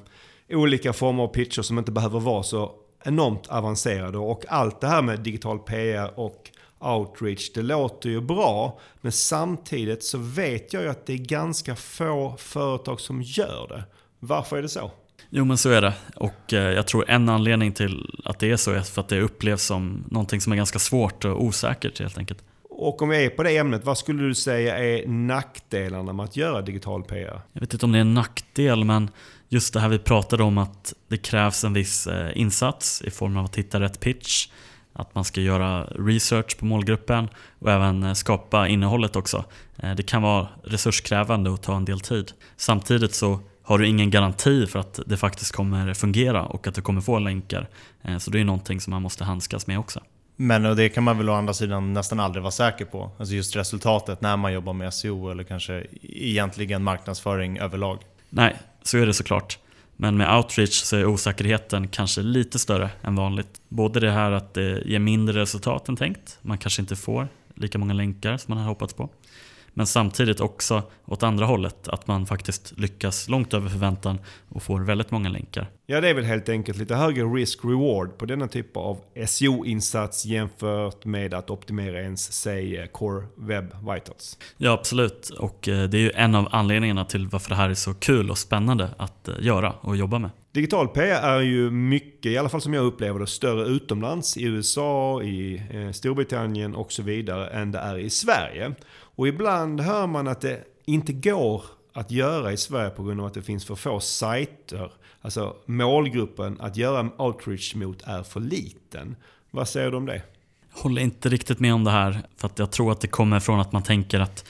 olika 0.49 0.93
former 0.93 1.23
av 1.23 1.27
pitcher 1.27 1.61
som 1.61 1.77
inte 1.77 1.91
behöver 1.91 2.19
vara 2.19 2.43
så 2.43 2.71
enormt 3.03 3.47
avancerade. 3.47 4.17
Och 4.17 4.45
allt 4.47 4.81
det 4.81 4.87
här 4.87 5.01
med 5.01 5.19
digital 5.19 5.59
PR 5.59 6.19
och 6.19 6.51
outreach, 6.79 7.51
det 7.53 7.61
låter 7.61 8.09
ju 8.09 8.21
bra. 8.21 8.79
Men 9.01 9.11
samtidigt 9.11 10.03
så 10.03 10.17
vet 10.17 10.73
jag 10.73 10.83
ju 10.83 10.89
att 10.89 11.05
det 11.05 11.13
är 11.13 11.17
ganska 11.17 11.75
få 11.75 12.35
företag 12.37 13.01
som 13.01 13.21
gör 13.21 13.67
det. 13.69 13.83
Varför 14.19 14.57
är 14.57 14.61
det 14.61 14.69
så? 14.69 14.91
Jo 15.29 15.45
men 15.45 15.57
så 15.57 15.69
är 15.69 15.81
det. 15.81 15.93
Och 16.15 16.53
eh, 16.53 16.71
jag 16.71 16.87
tror 16.87 17.09
en 17.09 17.29
anledning 17.29 17.71
till 17.73 18.21
att 18.25 18.39
det 18.39 18.51
är 18.51 18.57
så 18.57 18.71
är 18.71 18.81
för 18.81 19.01
att 19.01 19.09
det 19.09 19.21
upplevs 19.21 19.63
som 19.63 20.03
någonting 20.11 20.41
som 20.41 20.51
är 20.51 20.57
ganska 20.57 20.79
svårt 20.79 21.25
och 21.25 21.43
osäkert 21.43 21.99
helt 21.99 22.17
enkelt. 22.17 22.43
Och 22.69 23.01
om 23.01 23.09
vi 23.09 23.25
är 23.25 23.29
på 23.29 23.43
det 23.43 23.57
ämnet, 23.57 23.85
vad 23.85 23.97
skulle 23.97 24.23
du 24.23 24.35
säga 24.35 24.77
är 24.77 25.07
nackdelarna 25.07 26.13
med 26.13 26.23
att 26.23 26.37
göra 26.37 26.61
digital 26.61 27.03
PR? 27.03 27.41
Jag 27.53 27.61
vet 27.61 27.73
inte 27.73 27.85
om 27.85 27.91
det 27.91 27.97
är 27.97 28.01
en 28.01 28.13
nackdel, 28.13 28.83
men 28.83 29.09
just 29.49 29.73
det 29.73 29.79
här 29.79 29.89
vi 29.89 29.99
pratade 29.99 30.43
om 30.43 30.57
att 30.57 30.93
det 31.07 31.17
krävs 31.17 31.63
en 31.63 31.73
viss 31.73 32.07
eh, 32.07 32.31
insats 32.35 33.01
i 33.01 33.11
form 33.11 33.37
av 33.37 33.45
att 33.45 33.55
hitta 33.55 33.79
rätt 33.79 33.99
pitch, 33.99 34.47
att 34.95 35.15
man 35.15 35.23
ska 35.23 35.41
göra 35.41 35.83
research 35.83 36.57
på 36.57 36.65
målgruppen 36.65 37.29
och 37.59 37.71
även 37.71 38.03
eh, 38.03 38.13
skapa 38.13 38.67
innehållet 38.67 39.15
också. 39.15 39.45
Eh, 39.77 39.95
det 39.95 40.03
kan 40.03 40.21
vara 40.21 40.47
resurskrävande 40.63 41.49
och 41.49 41.61
ta 41.61 41.75
en 41.75 41.85
del 41.85 41.99
tid. 41.99 42.31
Samtidigt 42.57 43.15
så 43.15 43.39
har 43.63 43.77
du 43.77 43.87
ingen 43.87 44.09
garanti 44.09 44.67
för 44.67 44.79
att 44.79 44.99
det 45.05 45.17
faktiskt 45.17 45.51
kommer 45.51 45.93
fungera 45.93 46.45
och 46.45 46.67
att 46.67 46.75
du 46.75 46.81
kommer 46.81 47.01
få 47.01 47.19
länkar. 47.19 47.69
Så 48.19 48.31
det 48.31 48.39
är 48.39 48.43
någonting 48.43 48.81
som 48.81 48.91
man 48.91 49.01
måste 49.01 49.23
handskas 49.23 49.67
med 49.67 49.79
också. 49.79 50.01
Men 50.35 50.65
och 50.65 50.75
det 50.75 50.89
kan 50.89 51.03
man 51.03 51.17
väl 51.17 51.29
å 51.29 51.33
andra 51.33 51.53
sidan 51.53 51.93
nästan 51.93 52.19
aldrig 52.19 52.43
vara 52.43 52.51
säker 52.51 52.85
på. 52.85 53.11
Alltså 53.17 53.35
just 53.35 53.55
resultatet 53.55 54.21
när 54.21 54.37
man 54.37 54.53
jobbar 54.53 54.73
med 54.73 54.93
SEO 54.93 55.29
eller 55.29 55.43
kanske 55.43 55.85
egentligen 56.01 56.83
marknadsföring 56.83 57.57
överlag. 57.57 57.99
Nej, 58.29 58.55
så 58.83 58.97
är 58.97 59.05
det 59.05 59.13
såklart. 59.13 59.59
Men 59.97 60.17
med 60.17 60.35
outreach 60.37 60.73
så 60.73 60.95
är 60.95 61.05
osäkerheten 61.05 61.87
kanske 61.87 62.21
lite 62.21 62.59
större 62.59 62.89
än 63.01 63.15
vanligt. 63.15 63.61
Både 63.69 63.99
det 63.99 64.11
här 64.11 64.31
att 64.31 64.53
det 64.53 64.81
ger 64.85 64.99
mindre 64.99 65.41
resultat 65.41 65.89
än 65.89 65.95
tänkt. 65.95 66.37
Man 66.41 66.57
kanske 66.57 66.81
inte 66.81 66.95
får 66.95 67.27
lika 67.55 67.77
många 67.77 67.93
länkar 67.93 68.37
som 68.37 68.45
man 68.51 68.57
hade 68.57 68.69
hoppats 68.69 68.93
på. 68.93 69.09
Men 69.77 69.87
samtidigt 69.87 70.39
också 70.39 70.83
åt 71.05 71.23
andra 71.23 71.45
hållet, 71.45 71.87
att 71.87 72.07
man 72.07 72.25
faktiskt 72.25 72.73
lyckas 72.77 73.29
långt 73.29 73.53
över 73.53 73.69
förväntan 73.69 74.19
och 74.49 74.63
får 74.63 74.79
väldigt 74.79 75.11
många 75.11 75.29
länkar. 75.29 75.67
Ja, 75.85 76.01
det 76.01 76.09
är 76.09 76.13
väl 76.13 76.23
helt 76.23 76.49
enkelt 76.49 76.77
lite 76.77 76.95
högre 76.95 77.23
risk-reward 77.23 78.17
på 78.17 78.25
denna 78.25 78.47
typ 78.47 78.77
av 78.77 78.97
SEO-insats 79.27 80.25
jämfört 80.25 81.05
med 81.05 81.33
att 81.33 81.49
optimera 81.49 82.01
ens, 82.01 82.33
säg, 82.33 82.87
Core 82.91 83.25
Web 83.37 83.65
Vitals. 83.93 84.37
Ja, 84.57 84.71
absolut. 84.71 85.29
Och 85.29 85.67
eh, 85.67 85.89
det 85.89 85.97
är 85.97 86.01
ju 86.01 86.11
en 86.11 86.35
av 86.35 86.47
anledningarna 86.51 87.05
till 87.05 87.27
varför 87.27 87.49
det 87.49 87.55
här 87.55 87.69
är 87.69 87.73
så 87.73 87.93
kul 87.93 88.29
och 88.31 88.37
spännande 88.37 88.89
att 88.97 89.27
eh, 89.27 89.35
göra 89.39 89.73
och 89.81 89.97
jobba 89.97 90.19
med. 90.19 90.29
Digital 90.55 90.87
PR 90.87 91.21
är 91.21 91.41
ju 91.41 91.71
mycket, 91.71 92.31
i 92.31 92.37
alla 92.37 92.49
fall 92.49 92.61
som 92.61 92.73
jag 92.73 92.85
upplever 92.85 93.19
det, 93.19 93.27
större 93.27 93.67
utomlands. 93.67 94.37
I 94.37 94.43
USA, 94.43 95.21
i 95.23 95.63
eh, 95.71 95.91
Storbritannien 95.91 96.75
och 96.75 96.91
så 96.91 97.03
vidare 97.03 97.47
än 97.47 97.71
det 97.71 97.79
är 97.79 97.97
i 97.97 98.09
Sverige. 98.09 98.75
Och 98.97 99.27
ibland 99.27 99.81
hör 99.81 100.07
man 100.07 100.27
att 100.27 100.41
det 100.41 100.63
inte 100.85 101.13
går 101.13 101.63
att 101.93 102.11
göra 102.11 102.51
i 102.51 102.57
Sverige 102.57 102.89
på 102.89 103.03
grund 103.03 103.19
av 103.19 103.25
att 103.25 103.33
det 103.33 103.41
finns 103.41 103.65
för 103.65 103.75
få 103.75 103.99
sajter. 103.99 104.91
Alltså 105.21 105.55
målgruppen 105.65 106.57
att 106.61 106.77
göra 106.77 107.09
outreach 107.17 107.75
mot 107.75 108.01
är 108.01 108.23
för 108.23 108.39
liten. 108.39 109.15
Vad 109.51 109.69
säger 109.69 109.91
du 109.91 109.97
om 109.97 110.05
det? 110.05 110.21
Jag 110.73 110.81
håller 110.81 111.01
inte 111.01 111.29
riktigt 111.29 111.59
med 111.59 111.73
om 111.73 111.83
det 111.83 111.91
här. 111.91 112.21
För 112.37 112.47
att 112.47 112.59
jag 112.59 112.71
tror 112.71 112.91
att 112.91 113.01
det 113.01 113.07
kommer 113.07 113.39
från 113.39 113.59
att 113.59 113.71
man 113.71 113.83
tänker 113.83 114.19
att 114.19 114.45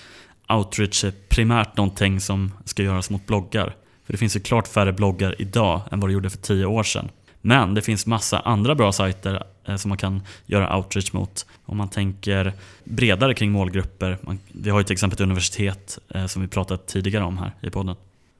outreach 0.50 1.04
är 1.04 1.14
primärt 1.30 1.78
någonting 1.78 2.20
som 2.20 2.52
ska 2.66 2.84
göras 2.84 3.10
mot 3.10 3.26
bloggar. 3.26 3.76
För 4.06 4.14
det 4.14 4.18
finns 4.18 4.36
ju 4.36 4.40
klart 4.40 4.68
färre 4.68 4.94
bloggar 4.94 5.36
idag 5.42 5.82
än 5.92 6.00
vad 6.00 6.10
det 6.10 6.14
gjorde 6.14 6.30
för 6.30 6.38
tio 6.38 6.66
år 6.66 6.84
sedan. 6.84 7.10
Men 7.42 7.74
det 7.74 7.82
finns 7.82 8.06
massa 8.06 8.40
andra 8.40 8.76
bra 8.76 8.92
sajter 8.92 9.44
eh, 9.66 9.76
som 9.76 9.90
man 9.90 9.98
kan 9.98 10.22
göra 10.46 10.78
outreach 10.78 11.14
mot. 11.14 11.46
Om 11.66 11.78
man 11.78 11.90
tänker 11.90 12.54
bredare 12.84 13.34
kring 13.34 13.52
målgrupper. 13.52 14.18
vi 14.52 14.70
har 14.70 14.80
ju 14.80 14.84
till 14.84 14.94
exempel 14.94 15.16
ett 15.16 15.22
universitet 15.22 16.00
eh, 16.10 16.26
som 16.26 16.42
vi 16.42 16.48
pratat 16.48 16.88
tidigare 16.88 17.24
om 17.24 17.38
här 17.38 17.52
i 17.62 17.70
podden. 17.70 17.96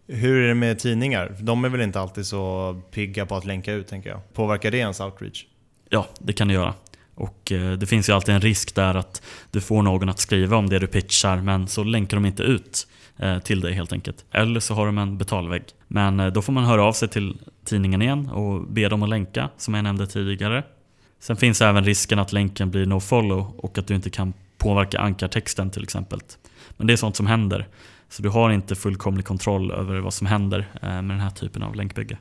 Hur 0.08 0.44
är 0.44 0.48
det 0.48 0.56
med 0.56 0.80
tidningar? 0.80 1.36
De 1.40 1.66
är 1.66 1.70
väl 1.70 1.82
inte 1.82 2.00
alltid 2.00 2.26
så 2.26 2.82
pigga 2.92 3.26
på 3.26 3.36
att 3.36 3.46
länka 3.46 3.74
ut 3.74 3.88
tänker 3.88 4.10
jag. 4.10 4.34
Påverkar 4.34 4.72
det 4.72 4.78
ens 4.78 5.00
outreach? 5.00 5.46
Ja, 5.90 6.08
det 6.20 6.34
kan 6.34 6.48
det 6.48 6.54
göra. 6.54 6.74
Och 7.16 7.52
eh, 7.52 7.72
det 7.72 7.86
finns 7.86 8.10
ju 8.10 8.14
alltid 8.14 8.36
en 8.36 8.42
risk 8.42 8.76
där 8.76 8.96
att 8.96 9.22
du 9.52 9.62
får 9.62 9.82
någon 9.82 10.10
att 10.10 10.20
skriva 10.20 10.58
om 10.58 10.70
det 10.70 10.80
du 10.80 10.88
pitchar 10.88 11.38
men 11.38 11.68
så 11.68 11.84
länkar 11.84 12.18
de 12.18 12.26
inte 12.26 12.44
ut. 12.44 12.88
Eh, 13.18 13.40
till 13.40 13.62
dig 13.62 13.74
helt 13.74 13.94
enkelt. 13.94 14.26
Eller 14.32 14.60
så 14.60 14.74
har 14.74 14.86
de 14.86 14.98
en 14.98 15.18
betalvägg. 15.18 15.64
Men 15.88 16.20
eh, 16.20 16.28
då 16.28 16.42
får 16.42 16.54
man 16.54 16.64
höra 16.64 16.84
av 16.84 16.94
sig 16.94 17.08
till 17.08 17.38
tidningen 17.66 18.02
igen 18.02 18.30
och 18.30 18.68
be 18.68 18.90
dem 18.90 19.04
att 19.04 19.10
länka, 19.10 19.50
som 19.58 19.74
jag 19.74 19.84
nämnde 19.84 20.08
tidigare. 20.08 20.64
Sen 21.20 21.38
finns 21.38 21.62
även 21.62 21.84
risken 21.84 22.20
att 22.20 22.34
länken 22.34 22.72
blir 22.72 22.86
no-follow 22.86 23.54
och 23.58 23.78
att 23.78 23.88
du 23.88 23.96
inte 23.96 24.10
kan 24.10 24.34
påverka 24.58 25.00
ankartexten 25.00 25.70
till 25.70 25.84
exempel. 25.84 26.20
Men 26.78 26.88
det 26.88 26.94
är 26.94 26.98
sånt 26.98 27.16
som 27.16 27.28
händer. 27.28 27.68
Så 28.10 28.24
du 28.24 28.30
har 28.30 28.50
inte 28.50 28.76
fullkomlig 28.76 29.26
kontroll 29.26 29.72
över 29.72 30.00
vad 30.00 30.14
som 30.14 30.28
händer 30.28 30.68
med 30.82 31.10
den 31.10 31.20
här 31.20 31.30
typen 31.30 31.64
av 31.64 31.76
länkbygge. 31.76 32.18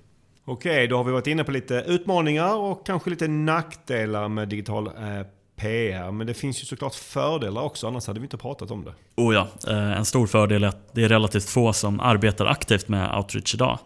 Okej, 0.46 0.88
då 0.88 0.96
har 0.96 1.04
vi 1.04 1.12
varit 1.12 1.26
inne 1.26 1.44
på 1.44 1.50
lite 1.50 1.74
utmaningar 1.86 2.56
och 2.56 2.86
kanske 2.86 3.10
lite 3.10 3.28
nackdelar 3.28 4.28
med 4.28 4.48
digital 4.48 4.86
eh, 4.86 5.26
PR. 5.56 6.10
Men 6.10 6.26
det 6.26 6.34
finns 6.34 6.62
ju 6.62 6.66
såklart 6.66 6.94
fördelar 6.94 7.62
också, 7.62 7.86
annars 7.86 8.06
hade 8.06 8.20
vi 8.20 8.24
inte 8.24 8.36
pratat 8.36 8.70
om 8.70 8.84
det. 8.84 8.92
Oh 9.16 9.34
ja, 9.34 9.48
eh, 9.68 9.98
en 9.98 10.04
stor 10.04 10.26
fördel 10.26 10.64
är 10.64 10.68
att 10.68 10.94
det 10.94 11.04
är 11.04 11.08
relativt 11.08 11.44
få 11.44 11.72
som 11.72 12.00
arbetar 12.00 12.46
aktivt 12.46 12.88
med 12.88 13.16
outreach 13.16 13.54
idag. 13.54 13.78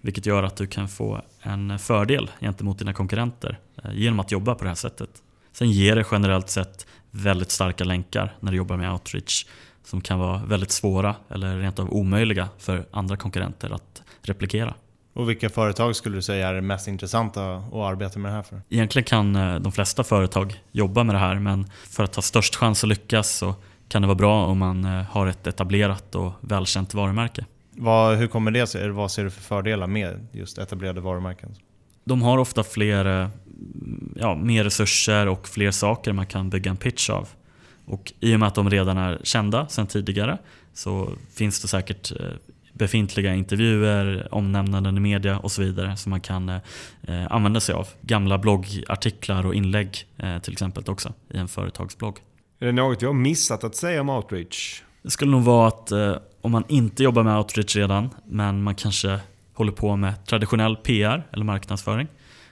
Vilket 0.00 0.26
gör 0.26 0.42
att 0.42 0.56
du 0.56 0.66
kan 0.66 0.88
få 0.88 1.20
en 1.42 1.78
fördel 1.78 2.30
gentemot 2.40 2.78
dina 2.78 2.92
konkurrenter 2.92 3.58
eh, 3.84 3.90
genom 3.94 4.20
att 4.20 4.32
jobba 4.32 4.54
på 4.54 4.64
det 4.64 4.70
här 4.70 4.74
sättet. 4.74 5.10
Sen 5.52 5.70
ger 5.70 5.96
det 5.96 6.04
generellt 6.10 6.50
sett 6.50 6.86
väldigt 7.10 7.50
starka 7.50 7.84
länkar 7.84 8.36
när 8.40 8.50
du 8.50 8.56
jobbar 8.56 8.76
med 8.76 8.92
outreach 8.92 9.46
som 9.84 10.00
kan 10.00 10.18
vara 10.18 10.44
väldigt 10.44 10.70
svåra 10.70 11.14
eller 11.28 11.58
rent 11.58 11.78
av 11.78 11.92
omöjliga 11.92 12.48
för 12.58 12.86
andra 12.90 13.16
konkurrenter 13.16 13.70
att 13.70 14.02
replikera. 14.22 14.74
Och 15.16 15.28
vilka 15.30 15.48
företag 15.48 15.96
skulle 15.96 16.16
du 16.16 16.22
säga 16.22 16.48
är 16.48 16.54
det 16.54 16.60
mest 16.60 16.88
intressanta 16.88 17.56
att 17.56 17.74
arbeta 17.74 18.18
med 18.18 18.30
det 18.30 18.34
här 18.34 18.42
för? 18.42 18.62
Egentligen 18.68 19.04
kan 19.04 19.36
eh, 19.36 19.60
de 19.60 19.72
flesta 19.72 20.04
företag 20.04 20.60
jobba 20.72 21.04
med 21.04 21.14
det 21.14 21.18
här 21.18 21.34
men 21.34 21.70
för 21.90 22.04
att 22.04 22.14
ha 22.14 22.22
störst 22.22 22.56
chans 22.56 22.84
att 22.84 22.88
lyckas 22.88 23.30
så 23.30 23.54
kan 23.88 24.02
det 24.02 24.08
vara 24.08 24.14
bra 24.14 24.46
om 24.46 24.58
man 24.58 24.84
eh, 24.84 25.02
har 25.02 25.26
ett 25.26 25.46
etablerat 25.46 26.14
och 26.14 26.32
välkänt 26.40 26.94
varumärke. 26.94 27.44
Vad, 27.70 28.16
hur 28.16 28.26
kommer 28.26 28.50
det 28.50 28.66
sig? 28.66 28.90
Vad 28.90 29.10
ser 29.10 29.24
du 29.24 29.30
för 29.30 29.42
fördelar 29.42 29.86
med 29.86 30.28
just 30.32 30.58
etablerade 30.58 31.00
varumärken? 31.00 31.54
De 32.04 32.22
har 32.22 32.38
ofta 32.38 32.64
fler, 32.64 33.22
eh, 33.22 33.28
ja, 34.16 34.34
mer 34.34 34.64
resurser 34.64 35.28
och 35.28 35.48
fler 35.48 35.70
saker 35.70 36.12
man 36.12 36.26
kan 36.26 36.50
bygga 36.50 36.70
en 36.70 36.76
pitch 36.76 37.10
av. 37.10 37.28
Och 37.86 38.12
i 38.20 38.34
och 38.34 38.40
med 38.40 38.46
att 38.46 38.54
de 38.54 38.70
redan 38.70 38.98
är 38.98 39.20
kända 39.22 39.68
sedan 39.68 39.86
tidigare 39.86 40.38
så 40.74 41.10
finns 41.34 41.62
det 41.62 41.68
säkert 41.68 42.12
befintliga 42.78 43.34
intervjuer, 43.34 44.28
omnämnanden 44.34 44.96
i 44.96 45.00
media 45.00 45.38
och 45.38 45.52
så 45.52 45.62
vidare 45.62 45.96
som 45.96 46.10
man 46.10 46.20
kan 46.20 46.48
eh, 46.48 46.60
använda 47.30 47.60
sig 47.60 47.74
av. 47.74 47.88
Gamla 48.00 48.38
bloggartiklar 48.38 49.46
och 49.46 49.54
inlägg 49.54 50.04
eh, 50.16 50.38
till 50.38 50.52
exempel 50.52 50.84
också 50.86 51.12
i 51.30 51.36
en 51.36 51.48
företagsblogg. 51.48 52.18
Är 52.60 52.66
det 52.66 52.72
något 52.72 53.02
vi 53.02 53.06
har 53.06 53.14
missat 53.14 53.64
att 53.64 53.76
säga 53.76 54.00
om 54.00 54.08
outreach? 54.08 54.82
Det 55.02 55.10
skulle 55.10 55.30
nog 55.30 55.42
vara 55.42 55.68
att 55.68 55.90
eh, 55.90 56.16
om 56.40 56.52
man 56.52 56.64
inte 56.68 57.02
jobbar 57.02 57.22
med 57.22 57.38
outreach 57.38 57.76
redan 57.76 58.10
men 58.26 58.62
man 58.62 58.74
kanske 58.74 59.20
håller 59.54 59.72
på 59.72 59.96
med 59.96 60.26
traditionell 60.26 60.76
PR 60.76 61.26
eller 61.32 61.44
marknadsföring 61.44 62.08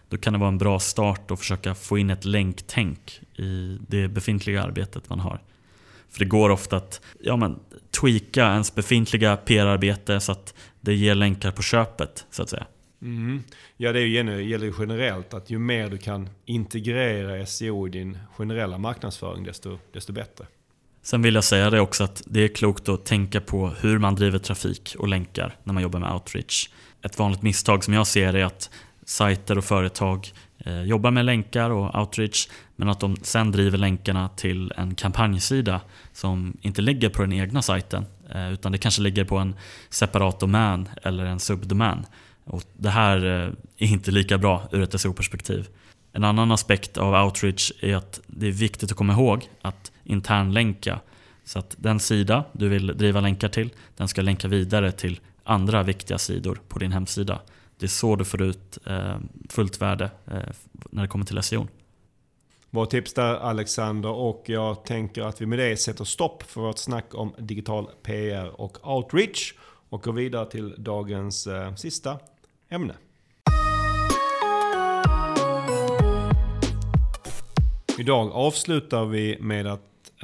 då 0.09 0.17
kan 0.17 0.33
det 0.33 0.39
vara 0.39 0.49
en 0.49 0.59
bra 0.59 0.79
start 0.79 1.31
att 1.31 1.39
försöka 1.39 1.75
få 1.75 1.99
in 1.99 2.11
ett 2.11 2.25
länktänk 2.25 3.21
i 3.37 3.79
det 3.89 4.09
befintliga 4.09 4.63
arbetet 4.63 5.09
man 5.09 5.21
har. 5.21 5.41
För 6.15 6.19
det 6.19 6.25
går 6.25 6.51
ofta 6.51 6.77
att 6.77 7.01
ja, 7.21 7.37
men, 7.37 7.59
tweaka 8.01 8.53
ens 8.53 8.75
befintliga 8.75 9.37
PR-arbete 9.37 10.21
så 10.21 10.33
att 10.33 10.55
det 10.81 10.95
ger 10.95 11.15
länkar 11.15 11.51
på 11.51 11.63
köpet, 11.63 12.27
så 12.31 12.43
att 12.43 12.51
säga. 12.51 12.67
Mm. 13.03 13.43
Ja, 13.77 13.93
det 13.93 14.07
gäller 14.07 14.65
ju 14.65 14.73
generellt 14.79 15.35
att 15.35 15.51
ju 15.51 15.59
mer 15.59 15.89
du 15.89 15.99
kan 15.99 16.29
integrera 16.45 17.47
SEO 17.47 17.87
i 17.87 17.91
din 17.91 18.19
generella 18.37 18.79
marknadsföring, 18.79 19.45
desto, 19.45 19.79
desto 19.93 20.13
bättre. 20.13 20.47
Sen 21.03 21.23
vill 21.23 21.35
jag 21.35 21.45
säga 21.45 21.71
det 21.71 21.81
också 21.81 22.05
att 22.05 22.23
det 22.27 22.41
är 22.41 22.49
klokt 22.49 22.89
att 22.89 23.05
tänka 23.05 23.41
på 23.41 23.69
hur 23.81 23.99
man 23.99 24.15
driver 24.15 24.39
trafik 24.39 24.97
och 24.99 25.09
länkar 25.09 25.57
när 25.65 25.75
man 25.75 25.83
jobbar 25.83 26.01
med 26.01 26.13
outreach. 26.13 26.69
Ett 27.03 27.19
vanligt 27.19 27.43
misstag 27.43 27.85
som 27.85 27.95
jag 27.95 28.07
ser 28.07 28.35
är 28.35 28.45
att 28.45 28.71
sajter 29.05 29.59
och 29.59 29.65
företag 29.65 30.33
Eh, 30.59 30.83
jobbar 30.83 31.11
med 31.11 31.25
länkar 31.25 31.71
och 31.71 32.01
outreach 32.01 32.49
men 32.77 32.89
att 32.89 33.01
de 33.01 33.17
sen 33.23 33.53
driver 33.53 33.79
länkarna 33.79 34.29
till 34.29 34.73
en 34.77 34.95
kampanjsida 34.95 35.81
som 36.13 36.57
inte 36.61 36.83
ligger 36.83 37.09
på 37.09 37.23
den 37.23 37.33
egna 37.33 37.63
sajten 37.63 38.07
eh, 38.31 38.53
utan 38.53 38.73
det 38.73 38.79
kanske 38.79 39.03
ligger 39.03 39.25
på 39.25 39.39
en 39.39 39.55
separat 39.91 40.41
domän 40.41 40.89
eller 41.03 41.25
en 41.25 41.41
subdomän. 41.41 42.07
Och 42.45 42.63
det 42.73 42.91
här 42.91 43.17
eh, 43.25 43.53
är 43.79 43.93
inte 43.93 44.11
lika 44.11 44.39
bra 44.39 44.69
ur 44.73 44.83
ett 44.83 45.01
SEO-perspektiv. 45.01 45.69
En 46.13 46.25
annan 46.25 46.53
aspekt 46.53 46.99
av 46.99 47.25
outreach 47.25 47.73
är 47.81 47.97
att 47.97 48.21
det 48.27 48.47
är 48.47 48.53
viktigt 48.53 48.91
att 48.91 48.97
komma 48.97 49.13
ihåg 49.13 49.49
att 49.63 49.93
internlänka 50.05 51.01
så 51.45 51.59
att 51.59 51.75
den 51.79 52.01
sida 52.01 52.45
du 52.53 52.69
vill 52.69 52.87
driva 52.87 53.21
länkar 53.21 53.49
till, 53.49 53.71
den 53.97 54.09
ska 54.09 54.23
länka 54.23 54.49
vidare 54.49 54.93
till 54.93 55.21
andra 55.45 55.83
viktiga 55.83 56.19
sidor 56.19 56.61
på 56.69 56.79
din 56.79 56.93
hemsida. 56.93 57.41
Det 57.79 57.87
är 57.87 57.89
så 57.89 58.17
du 58.17 58.25
får 58.25 58.43
ut 58.43 58.79
eh, 58.87 59.17
fullt 59.49 59.83
värde 59.83 60.11
eh, 60.27 60.39
när 60.91 61.03
det 61.03 61.09
kommer 61.09 61.25
till 61.25 61.43
SEO. 61.43 61.67
Vårt 62.71 62.91
tips 62.91 63.15
där 63.15 63.35
Alexander 63.35 64.11
och 64.11 64.45
jag 64.47 64.85
tänker 64.85 65.23
att 65.23 65.41
vi 65.41 65.47
med 65.47 65.59
det 65.59 65.77
sätter 65.77 66.05
stopp 66.05 66.43
för 66.43 66.61
vårt 66.61 66.79
snack 66.79 67.15
om 67.15 67.35
digital 67.39 67.89
PR 68.03 68.61
och 68.61 68.89
outreach 68.97 69.55
och 69.89 70.03
går 70.03 70.13
vidare 70.13 70.51
till 70.51 70.75
dagens 70.79 71.47
eh, 71.47 71.75
sista 71.75 72.19
ämne. 72.69 72.95
Idag 77.99 78.33
avslutar 78.33 79.05
vi 79.05 79.39
med 79.41 79.67
att 79.67 79.81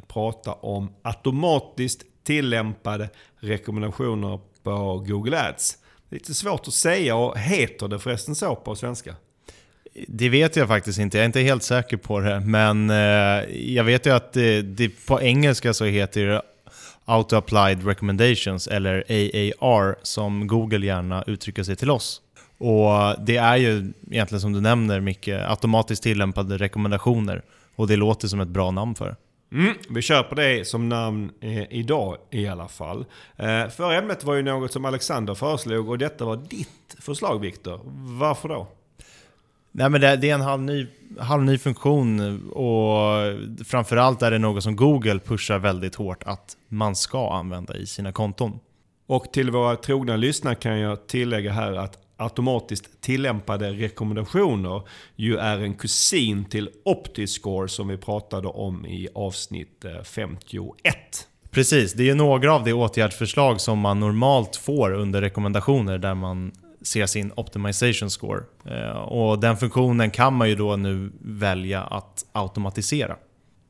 prata 0.07 0.53
om 0.53 0.95
automatiskt 1.03 2.03
tillämpade 2.23 3.11
rekommendationer 3.37 4.41
på 4.63 5.05
Google 5.07 5.49
Ads. 5.49 5.79
Lite 6.11 6.35
svårt 6.35 6.69
att 6.69 6.75
säga 6.75 7.17
och 7.17 7.39
heter 7.39 7.89
det 7.89 7.99
förresten 7.99 8.35
så 8.35 8.57
på 8.57 8.75
svenska? 8.75 9.15
Det 10.09 10.29
vet 10.29 10.57
jag 10.57 10.69
faktiskt 10.69 10.99
inte, 10.99 11.19
jag 11.19 11.23
är 11.23 11.27
inte 11.27 11.41
helt 11.41 11.63
säker 11.63 11.97
på 11.97 12.21
det. 12.21 12.41
Men 12.41 12.91
eh, 12.91 12.97
jag 13.75 13.85
vet 13.85 14.07
ju 14.07 14.11
att 14.11 14.33
det, 14.33 14.63
det, 14.63 15.07
på 15.07 15.21
engelska 15.23 15.75
så 15.75 15.85
heter 15.85 16.27
det 16.27 16.43
Auto 17.05 17.37
Applied 17.37 17.87
Recommendations, 17.87 18.67
eller 18.67 19.05
AAR, 19.61 19.97
som 20.03 20.47
Google 20.47 20.87
gärna 20.87 21.25
uttrycker 21.27 21.63
sig 21.63 21.77
till 21.77 21.91
oss. 21.91 22.21
Och 22.59 23.25
Det 23.25 23.37
är 23.37 23.57
ju 23.57 23.93
egentligen 24.11 24.41
som 24.41 24.53
du 24.53 24.61
nämner 24.61 25.01
Micke, 25.01 25.29
automatiskt 25.29 26.03
tillämpade 26.03 26.59
rekommendationer. 26.59 27.43
Och 27.77 27.87
det 27.89 27.97
låter 27.97 28.29
som 28.29 28.41
ett 28.41 28.49
bra 28.49 28.71
namn 28.71 28.95
för 28.95 29.07
det. 29.07 29.17
Mm, 29.53 29.75
vi 29.89 30.03
kör 30.03 30.23
på 30.23 30.35
det 30.35 30.67
som 30.67 30.89
namn 30.89 31.31
eh, 31.41 31.73
idag 31.73 32.17
i 32.31 32.47
alla 32.47 32.69
fall. 32.69 33.05
Eh, 33.37 33.69
förra 33.69 33.95
ämnet 33.95 34.25
var 34.25 34.35
ju 34.35 34.43
något 34.43 34.73
som 34.73 34.85
Alexander 34.85 35.35
föreslog 35.35 35.89
och 35.89 35.99
detta 35.99 36.25
var 36.25 36.37
ditt 36.37 36.97
förslag 36.99 37.41
Viktor. 37.41 37.81
Varför 38.19 38.49
då? 38.49 38.69
Nej, 39.73 39.91
men 39.91 40.01
det, 40.01 40.17
det 40.17 40.31
är 40.31 40.35
en 40.35 40.41
halv 40.41 40.63
ny, 40.63 40.87
halv 41.19 41.43
ny 41.43 41.59
funktion 41.59 42.41
och 42.51 43.07
framförallt 43.67 44.23
är 44.23 44.31
det 44.31 44.39
något 44.39 44.63
som 44.63 44.77
Google 44.77 45.19
pushar 45.19 45.59
väldigt 45.59 45.95
hårt 45.95 46.23
att 46.23 46.57
man 46.69 46.97
ska 46.97 47.33
använda 47.33 47.77
i 47.77 47.87
sina 47.87 48.13
konton. 48.13 48.61
Och 49.07 49.33
till 49.33 49.51
våra 49.51 49.77
trogna 49.77 50.17
lyssnare 50.17 50.55
kan 50.55 50.79
jag 50.79 51.07
tillägga 51.07 51.53
här 51.53 51.73
att 51.73 51.99
automatiskt 52.21 53.01
tillämpade 53.01 53.73
rekommendationer 53.73 54.83
ju 55.17 55.37
är 55.37 55.59
en 55.59 55.75
kusin 55.75 56.45
till 56.45 56.71
Optiscore 56.85 57.69
som 57.69 57.89
vi 57.89 57.97
pratade 57.97 58.49
om 58.49 58.87
i 58.87 59.09
avsnitt 59.15 59.85
51. 60.05 60.75
Eh, 60.85 60.93
Precis, 61.51 61.93
det 61.93 62.11
är 62.11 62.15
några 62.15 62.55
av 62.55 62.65
de 62.65 62.73
åtgärdsförslag 62.73 63.61
som 63.61 63.79
man 63.79 64.01
normalt 64.01 64.57
får 64.57 64.93
under 64.93 65.21
rekommendationer 65.21 65.99
där 65.99 66.15
man 66.15 66.53
ser 66.83 67.07
sin 67.07 67.33
optimization 67.37 68.11
score. 68.11 68.43
Eh, 68.65 68.91
och 68.91 69.41
den 69.41 69.57
funktionen 69.57 70.11
kan 70.11 70.35
man 70.35 70.49
ju 70.49 70.55
då 70.55 70.77
nu 70.77 71.13
välja 71.21 71.83
att 71.83 72.27
automatisera. 72.33 73.17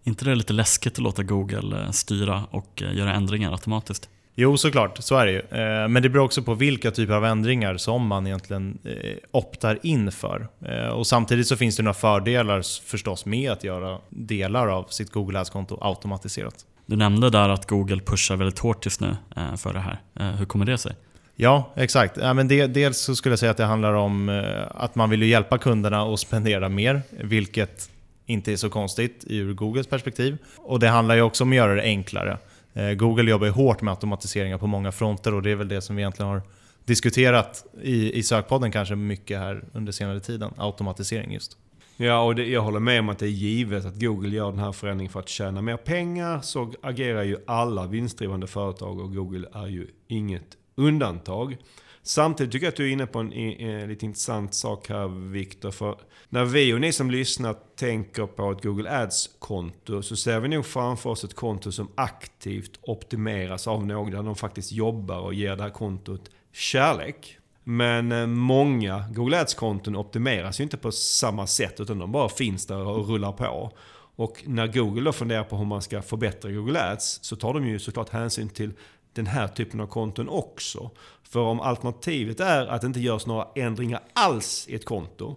inte 0.05 0.25
det 0.25 0.35
lite 0.35 0.53
läskigt 0.53 0.93
att 0.93 0.99
låta 0.99 1.23
Google 1.23 1.83
eh, 1.83 1.91
styra 1.91 2.45
och 2.51 2.83
göra 2.93 3.15
ändringar 3.15 3.53
automatiskt? 3.53 4.09
Jo, 4.43 4.57
såklart. 4.57 4.99
Så 5.03 5.17
är 5.17 5.27
det 5.27 5.33
ju. 5.33 5.39
Eh, 5.39 5.89
men 5.89 6.03
det 6.03 6.09
beror 6.09 6.25
också 6.25 6.43
på 6.43 6.55
vilka 6.55 6.91
typer 6.91 7.15
av 7.15 7.25
ändringar 7.25 7.77
som 7.77 8.07
man 8.07 8.27
egentligen 8.27 8.79
eh, 8.85 9.17
optar 9.31 9.79
in 9.83 10.13
för. 10.13 10.49
Eh, 10.67 10.89
och 10.89 11.07
samtidigt 11.07 11.47
så 11.47 11.57
finns 11.57 11.77
det 11.77 11.83
några 11.83 11.95
fördelar 11.95 12.63
förstås 12.87 13.27
med 13.27 13.53
att 13.53 13.65
göra 13.65 13.99
delar 14.09 14.69
av 14.69 14.85
sitt 14.85 15.13
Google 15.13 15.41
Ads-konto 15.41 15.79
automatiserat. 15.81 16.55
Du 16.87 16.97
nämnde 16.97 17.31
där 17.31 17.49
att 17.49 17.69
Google 17.69 18.01
pushar 18.01 18.37
väldigt 18.37 18.59
hårt 18.59 18.85
just 18.85 19.01
nu 19.01 19.17
för 19.57 19.73
det 19.73 19.81
här. 19.81 20.01
Hur 20.39 20.45
kommer 20.45 20.65
det 20.65 20.79
sig? 20.79 20.93
Ja, 21.37 21.73
exakt. 21.77 22.17
Ja, 22.17 22.35
men 22.35 22.49
det, 22.49 22.67
dels 22.67 22.99
så 22.99 23.17
skulle 23.17 23.33
jag 23.33 23.39
säga 23.39 23.51
att 23.51 23.57
det 23.57 23.65
handlar 23.65 23.93
om 23.93 24.45
att 24.71 24.95
man 24.95 25.11
vill 25.11 25.23
hjälpa 25.23 25.59
kunderna 25.59 26.03
att 26.03 26.21
spendera 26.21 26.69
mer, 26.69 27.03
vilket 27.11 27.91
inte 28.27 28.53
är 28.53 28.57
så 28.57 28.71
konstigt 28.71 29.25
ur 29.27 29.55
Googles 29.55 29.87
perspektiv. 29.87 30.39
Och 30.57 30.81
Det 30.81 30.89
handlar 30.89 31.15
ju 31.15 31.23
också 31.23 31.45
om 31.45 31.51
att 31.51 31.57
göra 31.57 31.75
det 31.75 31.83
enklare. 31.83 32.39
Eh, 32.73 32.93
Google 32.93 33.31
jobbar 33.31 33.47
ju 33.47 33.53
hårt 33.53 33.83
med 33.83 33.93
automatiseringar 33.93 34.59
på 34.59 34.67
många 34.67 34.93
fronter 34.93 35.35
och 35.35 35.43
det 35.43 35.51
är 35.51 35.57
väl 35.57 35.69
det 35.69 35.81
som 35.81 35.97
vi 35.97 36.03
egentligen 36.03 36.31
har 36.31 36.43
diskuterat 36.85 37.65
i, 37.83 38.19
i 38.19 38.23
sökpodden 38.23 38.73
kanske 38.73 38.97
mycket 38.97 39.39
här 39.39 39.65
under 39.73 39.93
senare 39.93 40.21
tiden. 40.21 40.53
Automatisering 40.57 41.33
just. 41.33 41.57
Ja, 41.97 42.23
och 42.23 42.35
det, 42.35 42.47
jag 42.47 42.63
håller 42.63 42.81
med 42.81 43.01
om 43.01 43.09
att 43.09 43.19
det 43.19 43.27
är 43.27 43.31
givet 43.31 43.85
att 43.85 44.01
Google 44.01 44.37
gör 44.37 44.51
den 44.51 44.59
här 44.59 44.73
förändringen 44.73 45.13
för 45.13 45.21
att 45.21 45.29
tjäna 45.29 45.63
mer 45.63 45.77
pengar. 45.77 46.41
Så 46.41 46.73
agerar 46.83 47.23
ju 47.23 47.37
alla 47.47 47.87
vinstdrivande 47.87 48.47
företag 48.47 49.01
och 49.01 49.15
Google 49.15 49.49
är 49.53 49.67
ju 49.67 49.87
inget 50.09 50.57
undantag. 50.75 51.57
Samtidigt 52.03 52.53
tycker 52.53 52.67
jag 52.67 52.71
att 52.71 52.77
du 52.77 52.89
är 52.89 52.93
inne 52.93 53.07
på 53.07 53.19
en, 53.19 53.33
en, 53.33 53.89
lite 53.89 54.07
intressant 54.07 54.55
sak 54.55 54.89
här 54.89 55.31
Viktor. 55.31 55.71
För 55.71 55.97
när 56.29 56.45
vi 56.45 56.75
och 56.75 56.81
ni 56.81 56.93
som 56.93 57.11
lyssnar 57.11 57.57
tänker 57.77 58.27
på 58.27 58.51
ett 58.51 58.63
Google 58.63 58.91
Ads-konto 58.91 60.03
så 60.03 60.17
ser 60.17 60.41
vi 60.41 60.49
nog 60.49 60.67
framför 60.67 61.11
oss 61.11 61.25
ett 61.25 61.35
konto 61.35 61.73
som 61.73 61.89
aktivt 61.95 62.79
optimeras 62.83 63.67
av 63.67 63.87
någon 63.87 64.11
där 64.11 64.23
de 64.23 64.37
faktiskt 64.37 64.73
jobbar 64.73 65.19
och 65.19 65.35
ger 65.35 65.57
det 65.57 65.63
här 65.63 65.71
kontot 65.71 66.31
kärlek. 66.53 67.37
Men 67.65 68.13
eh, 68.13 68.27
många 68.27 69.05
Google 69.15 69.41
Ads-konton 69.41 69.97
optimeras 69.97 70.61
ju 70.61 70.65
inte 70.65 70.77
på 70.77 70.93
samma 70.93 71.47
sätt 71.47 71.81
utan 71.81 71.99
de 71.99 72.13
bara 72.13 72.29
finns 72.29 72.67
där 72.67 72.87
och 72.87 73.09
rullar 73.09 73.33
på. 73.33 73.73
Och 74.17 74.43
när 74.47 74.67
Google 74.67 75.05
då 75.05 75.13
funderar 75.13 75.45
på 75.45 75.57
hur 75.57 75.65
man 75.65 75.83
ska 75.83 76.03
förbättra 76.03 76.51
Google 76.51 76.93
Ads 76.93 77.19
så 77.23 77.37
tar 77.37 77.55
de 77.55 77.67
ju 77.67 77.79
såklart 77.79 78.09
hänsyn 78.09 78.49
till 78.49 78.73
den 79.13 79.27
här 79.27 79.49
typen 79.49 79.81
av 79.81 79.87
konton 79.87 80.29
också. 80.29 80.91
För 81.33 81.41
om 81.41 81.61
alternativet 81.61 82.41
är 82.41 82.67
att 82.67 82.81
det 82.81 82.87
inte 82.87 83.01
görs 83.01 83.27
några 83.27 83.47
ändringar 83.55 84.01
alls 84.13 84.67
i 84.69 84.75
ett 84.75 84.85
konto, 84.85 85.37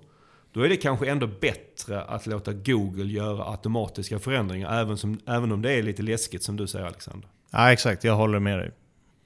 då 0.53 0.61
är 0.61 0.69
det 0.69 0.77
kanske 0.77 1.09
ändå 1.09 1.27
bättre 1.27 2.01
att 2.01 2.27
låta 2.27 2.53
Google 2.53 3.05
göra 3.05 3.51
automatiska 3.51 4.19
förändringar, 4.19 4.81
även, 4.81 4.97
som, 4.97 5.19
även 5.25 5.51
om 5.51 5.61
det 5.61 5.71
är 5.71 5.83
lite 5.83 6.01
läskigt 6.01 6.43
som 6.43 6.57
du 6.57 6.67
säger 6.67 6.85
Alexander. 6.85 7.29
Ja, 7.51 7.71
exakt. 7.71 8.03
Jag 8.03 8.15
håller 8.15 8.39
med 8.39 8.59
dig. 8.59 8.71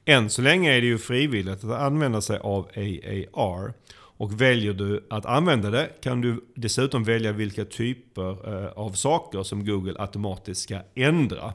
Än 0.05 0.29
så 0.29 0.41
länge 0.41 0.73
är 0.77 0.81
det 0.81 0.87
ju 0.87 0.97
frivilligt 0.97 1.63
att 1.63 1.81
använda 1.81 2.21
sig 2.21 2.39
av 2.39 2.69
AAR. 3.33 3.73
Och 4.19 4.41
väljer 4.41 4.73
du 4.73 5.07
att 5.09 5.25
använda 5.25 5.69
det 5.69 5.89
kan 6.01 6.21
du 6.21 6.45
dessutom 6.55 7.03
välja 7.03 7.31
vilka 7.31 7.65
typer 7.65 8.53
eh, 8.53 8.71
av 8.71 8.91
saker 8.91 9.43
som 9.43 9.65
Google 9.65 9.95
automatiskt 9.99 10.61
ska 10.61 10.79
ändra. 10.95 11.53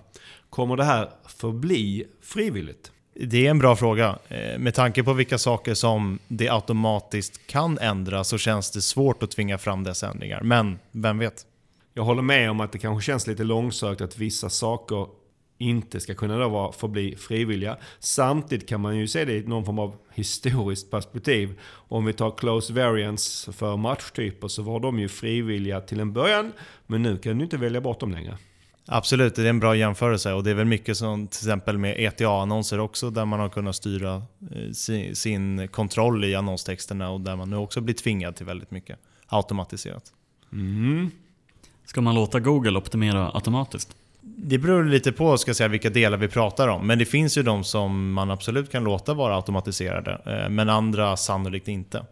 Kommer 0.51 0.77
det 0.77 0.85
här 0.85 1.11
förbli 1.27 2.07
frivilligt? 2.23 2.93
Det 3.25 3.47
är 3.47 3.51
en 3.51 3.59
bra 3.59 3.77
fråga. 3.77 4.19
Eh, 4.29 4.59
med 4.59 4.75
tanke 4.75 5.03
på 5.03 5.13
vilka 5.13 5.39
saker 5.39 5.75
som 5.75 6.19
det 6.29 6.49
automatiskt 6.49 7.47
kan 7.47 7.79
ändra 7.79 8.25
så 8.25 8.39
känns 8.39 8.71
det 8.71 8.83
svårt 8.83 9.23
att 9.23 9.31
tvinga 9.31 9.59
fram 9.59 9.85
dessa 9.85 10.11
ändringar. 10.11 10.41
Men 10.43 10.79
vem 10.93 11.19
vet? 11.19 11.47
Jag 11.95 12.03
håller 12.03 12.23
med 12.23 12.51
om 12.51 12.61
att 12.61 12.73
det 12.73 12.79
kanske 12.79 13.07
känns 13.07 13.27
lite 13.27 13.45
långsökt 13.45 14.01
att 14.01 14.19
vissa 14.19 14.51
saker 14.51 15.07
inte 15.59 16.01
ska 16.01 16.15
kunna 16.15 16.39
då 16.39 16.49
vara, 16.49 16.73
förbli 16.73 17.17
frivilliga. 17.17 17.77
Samtidigt 17.99 18.69
kan 18.69 18.81
man 18.81 18.97
ju 18.97 19.09
se 19.09 19.25
det 19.25 19.33
i 19.33 19.43
någon 19.43 19.65
form 19.65 19.79
av 19.79 19.97
historiskt 20.15 20.91
perspektiv. 20.91 21.61
Om 21.71 22.05
vi 22.05 22.13
tar 22.13 22.31
close 22.31 22.73
variants 22.73 23.49
för 23.53 23.77
matchtyper 23.77 24.49
så 24.49 24.63
var 24.63 24.81
de 24.81 24.99
ju 24.99 25.09
frivilliga 25.09 25.81
till 25.81 26.01
en 26.01 26.13
början. 26.13 26.53
Men 26.87 27.03
nu 27.03 27.19
kan 27.19 27.39
du 27.39 27.45
inte 27.45 27.57
välja 27.57 27.81
bort 27.81 28.01
dem 28.01 28.13
längre. 28.13 28.39
Absolut, 28.87 29.35
det 29.35 29.43
är 29.43 29.47
en 29.47 29.61
bra 29.61 29.77
jämförelse 29.77 30.33
och 30.33 30.45
det 30.45 30.51
är 30.51 30.55
väl 30.55 30.67
mycket 30.67 30.97
som 30.97 31.27
till 31.27 31.39
exempel 31.39 31.79
med 31.79 31.97
ETA-annonser 31.99 32.81
också 32.81 33.11
där 33.11 33.25
man 33.25 33.41
har 33.41 33.49
kunnat 33.49 33.77
styra 33.77 34.23
eh, 34.51 34.73
sin, 35.15 35.69
kontroll 35.69 36.25
i 36.25 36.35
annonstexterna 36.35 37.11
och 37.11 37.21
där 37.21 37.37
man 37.37 37.51
nu 37.51 37.57
också 37.57 37.81
blir 37.81 37.95
tvingad 37.95 38.37
till 38.37 38.47
väldigt 38.47 38.71
mycket 38.71 38.99
automatiserat. 39.27 40.13
Mm. 40.53 41.11
Ska 41.85 42.01
man 42.01 42.15
låta 42.15 42.41
Google 42.41 42.79
optimera 42.79 43.31
automatiskt? 43.35 43.97
Det 44.21 44.59
beror 44.59 44.85
lite 44.85 45.13
på 45.13 45.39
ska 45.39 45.55
säga, 45.55 45.69
vilka 45.69 45.91
delar 45.91 46.19
vi 46.19 46.29
pratar 46.29 46.69
om. 46.69 46.87
Men 46.87 46.99
det 46.99 47.05
finns 47.05 47.39
ju 47.39 47.43
de 47.43 47.65
som 47.65 48.13
man 48.13 48.31
absolut 48.31 48.73
kan 48.73 48.85
låta 48.85 49.15
vara 49.15 49.37
automatiserade. 49.37 50.21
Eh, 50.27 50.51
men 50.51 50.69
andra 50.69 51.17
sannolikt 51.17 51.69
inte. 51.69 52.05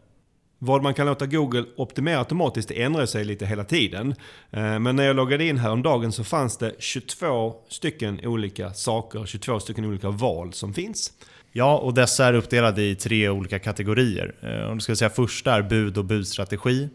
Vad 0.62 0.83
man 0.83 0.94
kan 0.94 1.07
låta 1.07 1.27
Google 1.27 1.64
optimera 1.77 2.18
automatiskt 2.18 2.68
det 2.68 2.83
ändrar 2.83 3.07
sig 3.07 3.25
lite 3.25 3.46
hela 3.46 3.64
tiden. 3.64 4.14
Eh, 4.51 4.79
men 4.79 4.96
när 4.96 5.05
jag 5.05 5.16
loggade 5.16 5.44
in 5.44 5.59
häromdagen 5.59 6.12
så 6.12 6.25
fanns 6.25 6.57
det 6.57 6.75
22 6.79 7.55
stycken 7.68 8.20
olika 8.27 8.73
saker, 8.73 9.27
22 9.27 9.61
stycken 9.61 9.85
olika 9.85 10.11
val 10.11 10.53
som 10.53 10.75
finns. 10.75 11.12
Ja, 11.53 11.79
och 11.79 11.94
dessa 11.94 12.27
är 12.27 12.35
uppdelade 12.35 12.83
i 12.83 12.94
tre 12.94 13.29
olika 13.29 13.59
kategorier. 13.59 14.35
Eh, 14.42 14.70
om 14.70 14.77
du 14.77 14.81
ska 14.81 14.96
säga 14.96 15.11
första 15.11 15.55
är 15.55 15.62
bud 15.62 15.99
och 15.99 16.05
budstrategi. 16.05 16.88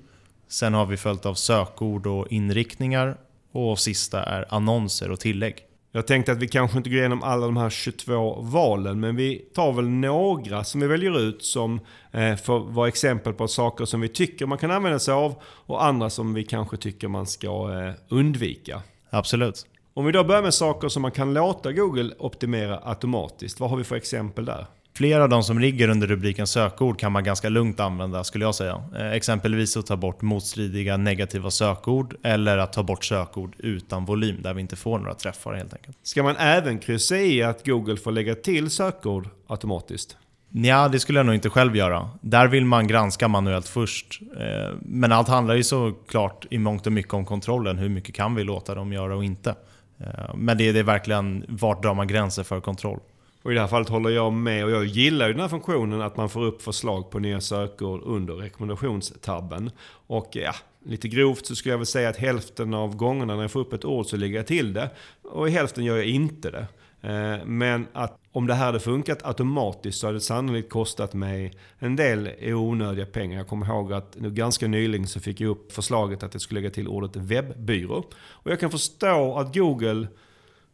Sen 0.47 0.73
har 0.73 0.85
vi 0.85 0.97
följt 0.97 1.25
av 1.25 1.33
sökord 1.33 2.07
och 2.07 2.27
inriktningar. 2.31 3.17
Och 3.51 3.79
sista 3.79 4.23
är 4.23 4.45
annonser 4.49 5.11
och 5.11 5.19
tillägg. 5.19 5.55
Jag 5.95 6.07
tänkte 6.07 6.31
att 6.31 6.37
vi 6.37 6.47
kanske 6.47 6.77
inte 6.77 6.89
går 6.89 6.99
igenom 6.99 7.23
alla 7.23 7.45
de 7.45 7.57
här 7.57 7.69
22 7.69 8.41
valen, 8.41 8.99
men 8.99 9.15
vi 9.15 9.35
tar 9.53 9.73
väl 9.73 9.89
några 9.89 10.63
som 10.63 10.81
vi 10.81 10.87
väljer 10.87 11.19
ut 11.19 11.43
som 11.43 11.79
eh, 12.11 12.35
får 12.35 12.59
vara 12.59 12.87
exempel 12.87 13.33
på 13.33 13.47
saker 13.47 13.85
som 13.85 14.01
vi 14.01 14.07
tycker 14.07 14.45
man 14.45 14.57
kan 14.57 14.71
använda 14.71 14.99
sig 14.99 15.13
av 15.13 15.35
och 15.43 15.85
andra 15.85 16.09
som 16.09 16.33
vi 16.33 16.43
kanske 16.43 16.77
tycker 16.77 17.07
man 17.07 17.25
ska 17.25 17.47
eh, 17.47 17.93
undvika. 18.09 18.81
Absolut. 19.09 19.65
Om 19.93 20.05
vi 20.05 20.11
då 20.11 20.23
börjar 20.23 20.41
med 20.41 20.53
saker 20.53 20.87
som 20.87 21.01
man 21.01 21.11
kan 21.11 21.33
låta 21.33 21.71
Google 21.71 22.13
optimera 22.19 22.79
automatiskt, 22.83 23.59
vad 23.59 23.69
har 23.69 23.77
vi 23.77 23.83
för 23.83 23.95
exempel 23.95 24.45
där? 24.45 24.65
Flera 24.97 25.23
av 25.23 25.29
de 25.29 25.43
som 25.43 25.59
ligger 25.59 25.89
under 25.89 26.07
rubriken 26.07 26.47
sökord 26.47 26.99
kan 26.99 27.11
man 27.11 27.23
ganska 27.23 27.49
lugnt 27.49 27.79
använda 27.79 28.23
skulle 28.23 28.45
jag 28.45 28.55
säga. 28.55 28.83
Eh, 28.99 29.11
exempelvis 29.11 29.77
att 29.77 29.85
ta 29.85 29.95
bort 29.95 30.21
motstridiga 30.21 30.97
negativa 30.97 31.51
sökord 31.51 32.15
eller 32.23 32.57
att 32.57 32.73
ta 32.73 32.83
bort 32.83 33.05
sökord 33.05 33.55
utan 33.57 34.05
volym 34.05 34.41
där 34.41 34.53
vi 34.53 34.61
inte 34.61 34.75
får 34.75 34.99
några 34.99 35.13
träffar 35.13 35.53
helt 35.53 35.73
enkelt. 35.73 35.97
Ska 36.03 36.23
man 36.23 36.35
även 36.37 36.79
kryssa 36.79 37.17
i 37.17 37.43
att 37.43 37.65
Google 37.65 37.97
får 37.97 38.11
lägga 38.11 38.35
till 38.35 38.69
sökord 38.69 39.29
automatiskt? 39.47 40.17
Ja, 40.49 40.87
det 40.87 40.99
skulle 40.99 41.19
jag 41.19 41.25
nog 41.25 41.35
inte 41.35 41.49
själv 41.49 41.75
göra. 41.75 42.09
Där 42.21 42.47
vill 42.47 42.65
man 42.65 42.87
granska 42.87 43.27
manuellt 43.27 43.67
först. 43.67 44.21
Eh, 44.39 44.75
men 44.81 45.11
allt 45.11 45.27
handlar 45.27 45.55
ju 45.55 45.63
såklart 45.63 46.45
i 46.49 46.57
mångt 46.57 46.87
och 46.87 46.93
mycket 46.93 47.13
om 47.13 47.25
kontrollen. 47.25 47.77
Hur 47.77 47.89
mycket 47.89 48.15
kan 48.15 48.35
vi 48.35 48.43
låta 48.43 48.75
dem 48.75 48.93
göra 48.93 49.15
och 49.15 49.23
inte? 49.23 49.55
Eh, 49.99 50.35
men 50.35 50.57
det 50.57 50.69
är 50.69 50.83
verkligen 50.83 51.45
vart 51.47 51.83
drar 51.83 51.93
man 51.93 52.07
gränser 52.07 52.43
för 52.43 52.61
kontroll? 52.61 52.99
Och 53.45 53.51
i 53.51 53.55
det 53.55 53.61
här 53.61 53.67
fallet 53.67 53.89
håller 53.89 54.09
jag 54.09 54.33
med 54.33 54.65
och 54.65 54.71
jag 54.71 54.85
gillar 54.85 55.27
ju 55.27 55.33
den 55.33 55.41
här 55.41 55.47
funktionen 55.47 56.01
att 56.01 56.17
man 56.17 56.29
får 56.29 56.43
upp 56.43 56.61
förslag 56.61 57.09
på 57.09 57.19
nya 57.19 57.41
sökord 57.41 58.01
under 58.03 58.33
rekommendationstabben. 58.33 59.71
Och 60.07 60.29
ja, 60.31 60.55
lite 60.85 61.07
grovt 61.07 61.45
så 61.45 61.55
skulle 61.55 61.73
jag 61.73 61.77
väl 61.77 61.85
säga 61.85 62.09
att 62.09 62.17
hälften 62.17 62.73
av 62.73 62.95
gångerna 62.95 63.35
när 63.35 63.41
jag 63.41 63.51
får 63.51 63.59
upp 63.59 63.73
ett 63.73 63.85
ord 63.85 64.05
så 64.05 64.17
lägger 64.17 64.35
jag 64.35 64.47
till 64.47 64.73
det. 64.73 64.89
Och 65.21 65.47
i 65.47 65.51
hälften 65.51 65.83
gör 65.83 65.95
jag 65.95 66.05
inte 66.05 66.51
det. 66.51 66.67
Eh, 67.09 67.45
men 67.45 67.87
att 67.93 68.19
om 68.31 68.47
det 68.47 68.53
här 68.53 68.65
hade 68.65 68.79
funkat 68.79 69.25
automatiskt 69.25 69.99
så 69.99 70.07
hade 70.07 70.17
det 70.17 70.21
sannolikt 70.21 70.69
kostat 70.69 71.13
mig 71.13 71.53
en 71.79 71.95
del 71.95 72.29
onödiga 72.43 73.05
pengar. 73.05 73.37
Jag 73.37 73.47
kommer 73.47 73.65
ihåg 73.65 73.93
att 73.93 74.15
nu 74.19 74.31
ganska 74.31 74.67
nyligen 74.67 75.07
så 75.07 75.19
fick 75.19 75.41
jag 75.41 75.49
upp 75.49 75.71
förslaget 75.71 76.23
att 76.23 76.33
jag 76.33 76.41
skulle 76.41 76.61
lägga 76.61 76.73
till 76.73 76.87
ordet 76.87 77.15
webbyrå. 77.15 78.03
Och 78.29 78.51
jag 78.51 78.59
kan 78.59 78.71
förstå 78.71 79.37
att 79.37 79.55
Google 79.55 80.07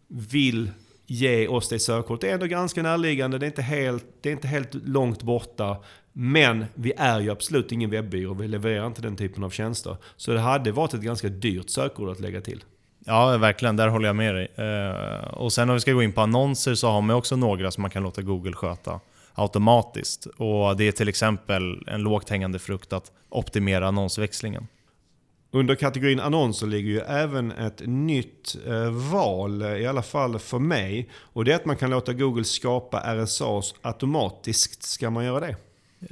vill 0.08 0.70
ge 1.12 1.48
oss 1.48 1.70
det 1.70 1.80
sökordet. 1.80 2.22
Det 2.22 2.30
är 2.30 2.34
ändå 2.34 2.46
ganska 2.46 2.84
närliggande, 2.84 3.38
det 3.38 3.46
är 3.46 3.48
inte 3.48 3.62
helt, 3.62 4.06
det 4.22 4.30
är 4.30 4.34
inte 4.34 4.48
helt 4.48 4.74
långt 4.74 5.24
borta. 5.24 5.78
Men 6.14 6.66
vi 6.74 6.94
är 6.98 7.20
ju 7.20 7.32
absolut 7.32 7.72
ingen 7.72 7.90
webbyrå, 7.90 8.34
vi 8.34 8.48
levererar 8.48 8.88
inte 8.88 9.02
den 9.02 9.16
typen 9.18 9.44
av 9.44 9.50
tjänster. 9.50 9.98
Så 10.18 10.32
det 10.32 10.40
hade 10.40 10.72
varit 10.72 10.94
ett 10.94 11.02
ganska 11.02 11.30
dyrt 11.30 11.70
sökord 11.70 12.10
att 12.10 12.20
lägga 12.20 12.42
till. 12.42 12.64
Ja, 13.06 13.38
verkligen. 13.38 13.76
Där 13.76 13.88
håller 13.88 14.08
jag 14.08 14.16
med 14.16 14.36
dig. 14.36 14.52
Eh, 14.56 15.28
och 15.28 15.54
sen 15.54 15.70
om 15.70 15.74
vi 15.74 15.80
ska 15.80 15.94
gå 15.94 16.04
in 16.04 16.14
på 16.14 16.22
annonser 16.22 16.76
så 16.76 16.88
har 16.88 17.02
man 17.02 17.16
också 17.16 17.36
några 17.36 17.72
som 17.72 17.82
man 17.82 17.92
kan 17.92 18.04
låta 18.04 18.22
Google 18.22 18.54
sköta 18.54 19.00
automatiskt. 19.34 20.26
Och 20.26 20.78
Det 20.78 20.88
är 20.88 20.92
till 20.92 21.10
exempel 21.10 21.84
en 21.88 22.02
lågt 22.02 22.30
hängande 22.30 22.60
frukt 22.60 22.94
att 22.94 23.12
optimera 23.30 23.88
annonsväxlingen. 23.88 24.68
Under 25.54 25.76
kategorin 25.76 26.20
annonser 26.20 26.68
ligger 26.68 26.92
ju 26.92 27.00
även 27.00 27.52
ett 27.52 27.82
nytt 27.86 28.56
eh, 28.68 28.90
val, 28.90 29.62
i 29.62 29.88
alla 29.88 30.02
fall 30.02 30.40
för 30.40 30.60
mig. 30.60 31.10
Och 31.16 31.46
det 31.46 31.52
är 31.52 31.56
att 31.56 31.66
man 31.66 31.76
kan 31.76 31.90
låta 31.90 32.14
Google 32.14 32.44
skapa 32.44 33.16
RSAs 33.16 33.76
automatiskt. 33.82 34.84
Ska 34.84 35.10
man 35.10 35.26
göra 35.26 35.40
det? 35.40 35.56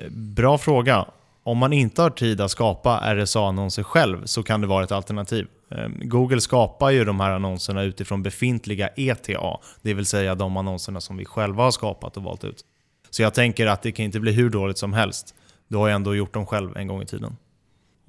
Bra 0.10 0.58
fråga. 0.58 1.06
Om 1.43 1.58
man 1.58 1.73
inte 1.73 2.02
har 2.02 2.10
tid 2.10 2.41
att 2.41 2.52
skapa 2.52 3.15
RSA-annonser 3.15 3.84
själv 3.84 4.25
så 4.25 4.43
kan 4.43 4.62
det 4.62 4.67
vara 4.67 4.84
ett 4.84 4.91
alternativ. 4.91 5.47
Ehm, 5.71 6.02
Google 6.04 6.41
skapar 6.41 6.89
ju 6.89 7.06
de 7.06 7.19
här 7.19 7.32
annonserna 7.32 7.84
utifrån 7.84 8.23
befintliga 8.23 8.88
ETA, 8.88 9.60
det 9.82 9.93
vill 9.93 10.06
säga 10.06 10.36
de 10.36 10.58
annonserna 10.58 11.02
som 11.02 11.17
vi 11.17 11.25
själva 11.25 11.63
har 11.63 11.71
skapat 11.71 12.17
och 12.17 12.23
valt 12.23 12.43
ut. 12.43 12.65
Så 13.10 13.21
jag 13.21 13.34
tänker 13.34 13.67
att 13.67 13.82
det 13.82 13.91
kan 13.91 14.06
inte 14.06 14.19
bli 14.19 14.32
hur 14.32 14.49
dåligt 14.49 14.78
som 14.78 14.93
helst. 14.93 15.36
Du 15.67 15.78
har 15.78 15.88
ju 15.88 15.93
ändå 15.93 16.15
gjort 16.15 16.34
dem 16.34 16.45
själv 16.45 16.78
en 16.78 16.88
gång 16.88 17.02
i 17.02 17.06
tiden. 17.06 17.36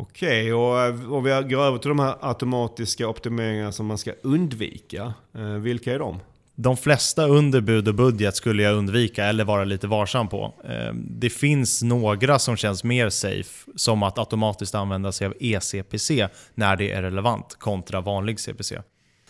Okej, 0.00 0.54
och, 0.54 0.88
och 0.88 1.26
vi 1.26 1.30
går 1.30 1.62
över 1.62 1.78
till 1.78 1.88
de 1.88 1.98
här 1.98 2.14
automatiska 2.20 3.08
optimeringarna 3.08 3.72
som 3.72 3.86
man 3.86 3.98
ska 3.98 4.12
undvika. 4.22 5.14
Eh, 5.34 5.42
vilka 5.42 5.94
är 5.94 5.98
de? 5.98 6.20
De 6.54 6.76
flesta 6.76 7.26
under 7.26 7.60
bud 7.60 7.88
och 7.88 7.94
budget 7.94 8.36
skulle 8.36 8.62
jag 8.62 8.76
undvika 8.76 9.24
eller 9.24 9.44
vara 9.44 9.64
lite 9.64 9.86
varsam 9.86 10.28
på. 10.28 10.54
Eh, 10.64 10.94
det 10.94 11.30
finns 11.30 11.82
några 11.82 12.38
som 12.38 12.56
känns 12.56 12.84
mer 12.84 13.08
safe, 13.10 13.70
som 13.76 14.02
att 14.02 14.18
automatiskt 14.18 14.74
använda 14.74 15.12
sig 15.12 15.26
av 15.26 15.34
eCPC 15.40 16.28
när 16.54 16.76
det 16.76 16.92
är 16.92 17.02
relevant 17.02 17.56
kontra 17.58 18.00
vanlig 18.00 18.40
CPC. 18.40 18.78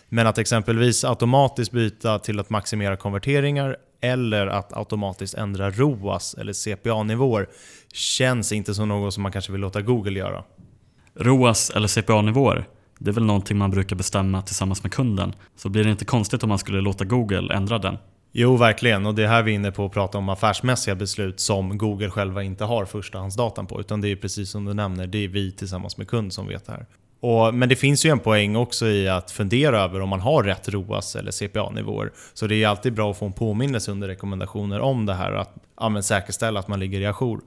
Men 0.09 0.27
att 0.27 0.37
exempelvis 0.37 1.03
automatiskt 1.03 1.71
byta 1.71 2.19
till 2.19 2.39
att 2.39 2.49
maximera 2.49 2.97
konverteringar 2.97 3.77
eller 4.01 4.47
att 4.47 4.77
automatiskt 4.77 5.33
ändra 5.33 5.71
ROAS 5.71 6.33
eller 6.33 6.53
CPA-nivåer 6.53 7.49
känns 7.93 8.51
inte 8.51 8.73
som 8.73 8.87
något 8.87 9.13
som 9.13 9.23
man 9.23 9.31
kanske 9.31 9.51
vill 9.51 9.61
låta 9.61 9.81
Google 9.81 10.19
göra. 10.19 10.43
ROAS 11.15 11.69
eller 11.69 11.87
CPA-nivåer, 11.87 12.65
det 12.99 13.09
är 13.09 13.13
väl 13.13 13.25
någonting 13.25 13.57
man 13.57 13.71
brukar 13.71 13.95
bestämma 13.95 14.41
tillsammans 14.41 14.83
med 14.83 14.91
kunden. 14.91 15.33
Så 15.55 15.69
blir 15.69 15.83
det 15.83 15.91
inte 15.91 16.05
konstigt 16.05 16.43
om 16.43 16.49
man 16.49 16.59
skulle 16.59 16.81
låta 16.81 17.05
Google 17.05 17.55
ändra 17.55 17.79
den? 17.79 17.97
Jo, 18.31 18.57
verkligen. 18.57 19.05
Och 19.05 19.15
det 19.15 19.23
är 19.23 19.27
här 19.27 19.43
vi 19.43 19.51
är 19.51 19.55
inne 19.55 19.71
på 19.71 19.85
att 19.85 19.91
prata 19.91 20.17
om 20.17 20.29
affärsmässiga 20.29 20.95
beslut 20.95 21.39
som 21.39 21.77
Google 21.77 22.09
själva 22.09 22.43
inte 22.43 22.63
har 22.63 22.85
förstahandsdatan 22.85 23.67
på. 23.67 23.79
Utan 23.79 24.01
det 24.01 24.07
är 24.07 24.15
precis 24.15 24.49
som 24.49 24.65
du 24.65 24.73
nämner, 24.73 25.07
det 25.07 25.23
är 25.23 25.27
vi 25.27 25.51
tillsammans 25.51 25.97
med 25.97 26.07
kund 26.07 26.33
som 26.33 26.47
vet 26.47 26.65
det 26.65 26.71
här. 26.71 26.85
Och, 27.19 27.53
men 27.53 27.69
det 27.69 27.75
finns 27.75 28.05
ju 28.05 28.09
en 28.09 28.19
poäng 28.19 28.55
också 28.55 28.87
i 28.87 29.09
att 29.09 29.31
fundera 29.31 29.79
över 29.81 30.01
om 30.01 30.09
man 30.09 30.19
har 30.19 30.43
rätt 30.43 30.69
ROAS 30.69 31.15
eller 31.15 31.31
CPA-nivåer. 31.31 32.11
Så 32.33 32.47
det 32.47 32.63
är 32.63 32.67
alltid 32.67 32.93
bra 32.93 33.11
att 33.11 33.17
få 33.17 33.25
en 33.25 33.33
påminnelse 33.33 33.91
under 33.91 34.07
rekommendationer 34.07 34.79
om 34.79 35.05
det 35.05 35.13
här. 35.13 35.31
Att 35.31 35.55
ja, 35.79 36.01
säkerställa 36.01 36.59
att 36.59 36.67
man 36.67 36.79
ligger 36.79 36.99
i 36.99 37.05
ajour. 37.05 37.41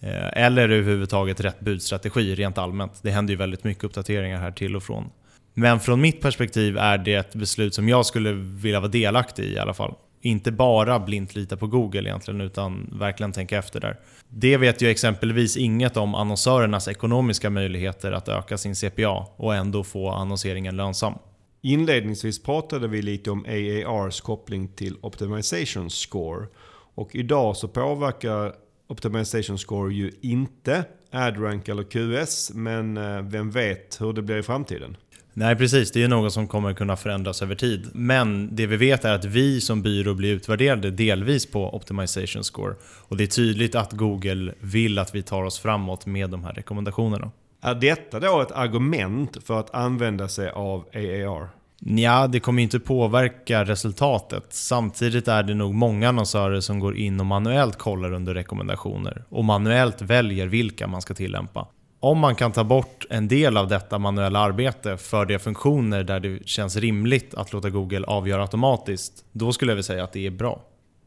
Eh, 0.00 0.44
eller 0.44 0.68
överhuvudtaget 0.68 1.40
rätt 1.40 1.60
budstrategi 1.60 2.34
rent 2.34 2.58
allmänt. 2.58 3.02
Det 3.02 3.10
händer 3.10 3.32
ju 3.32 3.38
väldigt 3.38 3.64
mycket 3.64 3.84
uppdateringar 3.84 4.40
här 4.40 4.50
till 4.50 4.76
och 4.76 4.82
från. 4.82 5.10
Men 5.54 5.80
från 5.80 6.00
mitt 6.00 6.20
perspektiv 6.20 6.78
är 6.78 6.98
det 6.98 7.14
ett 7.14 7.34
beslut 7.34 7.74
som 7.74 7.88
jag 7.88 8.06
skulle 8.06 8.32
vilja 8.32 8.80
vara 8.80 8.90
delaktig 8.90 9.44
i 9.44 9.52
i 9.52 9.58
alla 9.58 9.74
fall. 9.74 9.94
Inte 10.20 10.52
bara 10.52 10.98
blint 10.98 11.34
lita 11.34 11.56
på 11.56 11.66
Google 11.66 12.00
egentligen, 12.00 12.40
utan 12.40 12.90
verkligen 12.98 13.32
tänka 13.32 13.58
efter 13.58 13.80
där. 13.80 13.96
Det 14.28 14.56
vet 14.56 14.82
ju 14.82 14.88
exempelvis 14.88 15.56
inget 15.56 15.96
om 15.96 16.14
annonsörernas 16.14 16.88
ekonomiska 16.88 17.50
möjligheter 17.50 18.12
att 18.12 18.28
öka 18.28 18.58
sin 18.58 18.74
CPA 18.74 19.26
och 19.36 19.54
ändå 19.54 19.84
få 19.84 20.10
annonseringen 20.10 20.76
lönsam. 20.76 21.14
Inledningsvis 21.62 22.42
pratade 22.42 22.88
vi 22.88 23.02
lite 23.02 23.30
om 23.30 23.44
AARs 23.48 24.20
koppling 24.20 24.68
till 24.68 24.96
Optimization 25.00 25.90
Score. 25.90 26.46
Och 26.94 27.14
idag 27.14 27.56
så 27.56 27.68
påverkar 27.68 28.52
Optimization 28.88 29.58
Score 29.58 29.94
ju 29.94 30.12
inte 30.20 30.84
AdRank 31.10 31.68
eller 31.68 31.82
QS, 31.82 32.52
men 32.54 32.96
eh, 32.96 33.22
vem 33.22 33.50
vet 33.50 34.00
hur 34.00 34.12
det 34.12 34.22
blir 34.22 34.36
i 34.36 34.42
framtiden? 34.42 34.96
Nej 35.38 35.56
precis, 35.56 35.92
det 35.92 35.98
är 35.98 36.00
ju 36.00 36.08
något 36.08 36.32
som 36.32 36.48
kommer 36.48 36.74
kunna 36.74 36.96
förändras 36.96 37.42
över 37.42 37.54
tid. 37.54 37.88
Men 37.92 38.56
det 38.56 38.66
vi 38.66 38.76
vet 38.76 39.04
är 39.04 39.12
att 39.12 39.24
vi 39.24 39.60
som 39.60 39.82
byrå 39.82 40.14
blir 40.14 40.34
utvärderade 40.34 40.90
delvis 40.90 41.46
på 41.46 41.74
Optimization 41.76 42.44
Score. 42.44 42.74
Och 42.82 43.16
det 43.16 43.24
är 43.24 43.28
tydligt 43.28 43.74
att 43.74 43.92
Google 43.92 44.54
vill 44.60 44.98
att 44.98 45.14
vi 45.14 45.22
tar 45.22 45.42
oss 45.42 45.58
framåt 45.58 46.06
med 46.06 46.30
de 46.30 46.44
här 46.44 46.52
rekommendationerna. 46.52 47.30
Är 47.60 47.74
detta 47.74 48.20
då 48.20 48.40
ett 48.40 48.52
argument 48.52 49.36
för 49.44 49.60
att 49.60 49.74
använda 49.74 50.28
sig 50.28 50.50
av 50.50 50.84
AAR? 50.94 51.48
Ja, 51.78 52.26
det 52.26 52.40
kommer 52.40 52.62
inte 52.62 52.80
påverka 52.80 53.64
resultatet. 53.64 54.46
Samtidigt 54.48 55.28
är 55.28 55.42
det 55.42 55.54
nog 55.54 55.74
många 55.74 56.08
annonsörer 56.08 56.60
som 56.60 56.78
går 56.80 56.96
in 56.96 57.20
och 57.20 57.26
manuellt 57.26 57.78
kollar 57.78 58.12
under 58.12 58.34
rekommendationer 58.34 59.24
och 59.28 59.44
manuellt 59.44 60.02
väljer 60.02 60.46
vilka 60.46 60.86
man 60.86 61.02
ska 61.02 61.14
tillämpa. 61.14 61.68
Om 62.00 62.18
man 62.18 62.34
kan 62.34 62.52
ta 62.52 62.64
bort 62.64 63.06
en 63.10 63.28
del 63.28 63.56
av 63.56 63.68
detta 63.68 63.98
manuella 63.98 64.38
arbete 64.38 64.96
för 64.96 65.26
de 65.26 65.38
funktioner 65.38 66.04
där 66.04 66.20
det 66.20 66.48
känns 66.48 66.76
rimligt 66.76 67.34
att 67.34 67.52
låta 67.52 67.70
Google 67.70 68.04
avgöra 68.06 68.42
automatiskt, 68.42 69.24
då 69.32 69.52
skulle 69.52 69.70
jag 69.70 69.76
vilja 69.76 69.82
säga 69.82 70.04
att 70.04 70.12
det 70.12 70.26
är 70.26 70.30
bra. 70.30 70.62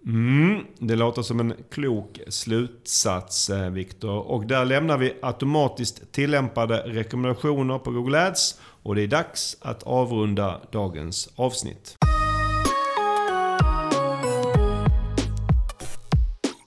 Mm, 0.05 0.63
det 0.79 0.95
låter 0.95 1.21
som 1.21 1.39
en 1.39 1.53
klok 1.71 2.19
slutsats 2.27 3.49
eh, 3.49 3.69
Viktor. 3.69 4.19
Och 4.19 4.45
där 4.45 4.65
lämnar 4.65 4.97
vi 4.97 5.13
automatiskt 5.21 6.11
tillämpade 6.11 6.77
rekommendationer 6.77 7.79
på 7.79 7.91
Google 7.91 8.27
Ads. 8.27 8.59
Och 8.83 8.95
det 8.95 9.01
är 9.01 9.07
dags 9.07 9.57
att 9.61 9.83
avrunda 9.83 10.61
dagens 10.71 11.29
avsnitt. 11.35 11.97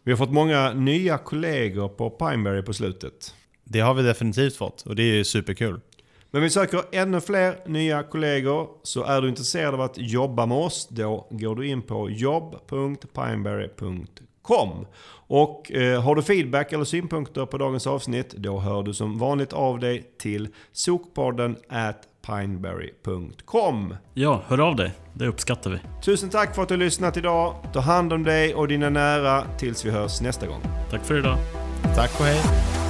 Vi 0.05 0.13
har 0.13 0.17
fått 0.17 0.33
många 0.33 0.73
nya 0.73 1.19
kollegor 1.19 1.89
på 1.89 2.11
Pineberry 2.11 2.63
på 2.63 2.73
slutet. 2.73 3.35
Det 3.65 3.81
har 3.81 3.95
vi 3.95 4.03
definitivt 4.03 4.57
fått 4.57 4.83
och 4.83 4.97
det 4.97 5.03
är 5.03 5.25
superkul. 5.25 5.81
Men 6.31 6.43
vi 6.43 6.51
söker 6.51 6.83
ännu 6.93 7.21
fler 7.21 7.69
nya 7.69 8.03
kollegor. 8.03 8.69
Så 8.83 9.05
är 9.05 9.23
du 9.23 9.29
intresserad 9.29 9.75
av 9.75 9.81
att 9.81 9.99
jobba 9.99 10.47
med 10.47 10.59
oss, 10.59 10.89
då 10.91 11.27
går 11.31 11.57
du 11.57 11.69
in 11.69 11.83
på 11.83 12.11
jobb.pineberry.com. 12.11 14.07
Och 15.27 15.73
eh, 15.73 16.03
har 16.03 16.15
du 16.15 16.23
feedback 16.23 16.73
eller 16.73 16.85
synpunkter 16.85 17.47
på 17.47 17.59
dagens 17.59 17.87
avsnitt, 17.87 18.31
då 18.31 18.59
hör 18.59 18.83
du 18.83 18.95
som 18.95 19.19
vanligt 19.19 19.53
av 19.53 19.79
dig 19.79 20.05
till 20.19 20.49
sokpodden 20.73 21.57
at 21.69 22.03
pineberry.com. 22.27 23.97
Ja, 24.15 24.43
hör 24.47 24.61
av 24.61 24.77
dig. 24.77 24.93
Det 25.15 25.27
uppskattar 25.27 25.71
vi. 25.71 25.79
Tusen 26.05 26.31
tack 26.31 26.55
för 26.55 26.63
att 26.63 26.69
du 26.69 26.75
har 26.75 26.79
lyssnat 26.79 27.17
idag. 27.17 27.55
Ta 27.73 27.81
hand 27.81 28.13
om 28.13 28.25
dig 28.25 28.55
och 28.55 28.69
dina 28.69 28.91
nära 28.91 29.45
tills 29.59 29.85
vi 29.85 29.91
hörs 29.91 30.21
nästa 30.21 30.47
gång. 30.47 30.61
Tack 30.91 31.05
för 31.05 31.19
idag. 31.19 31.39
Tack 31.95 32.21
och 32.21 32.27
hej! 32.27 32.82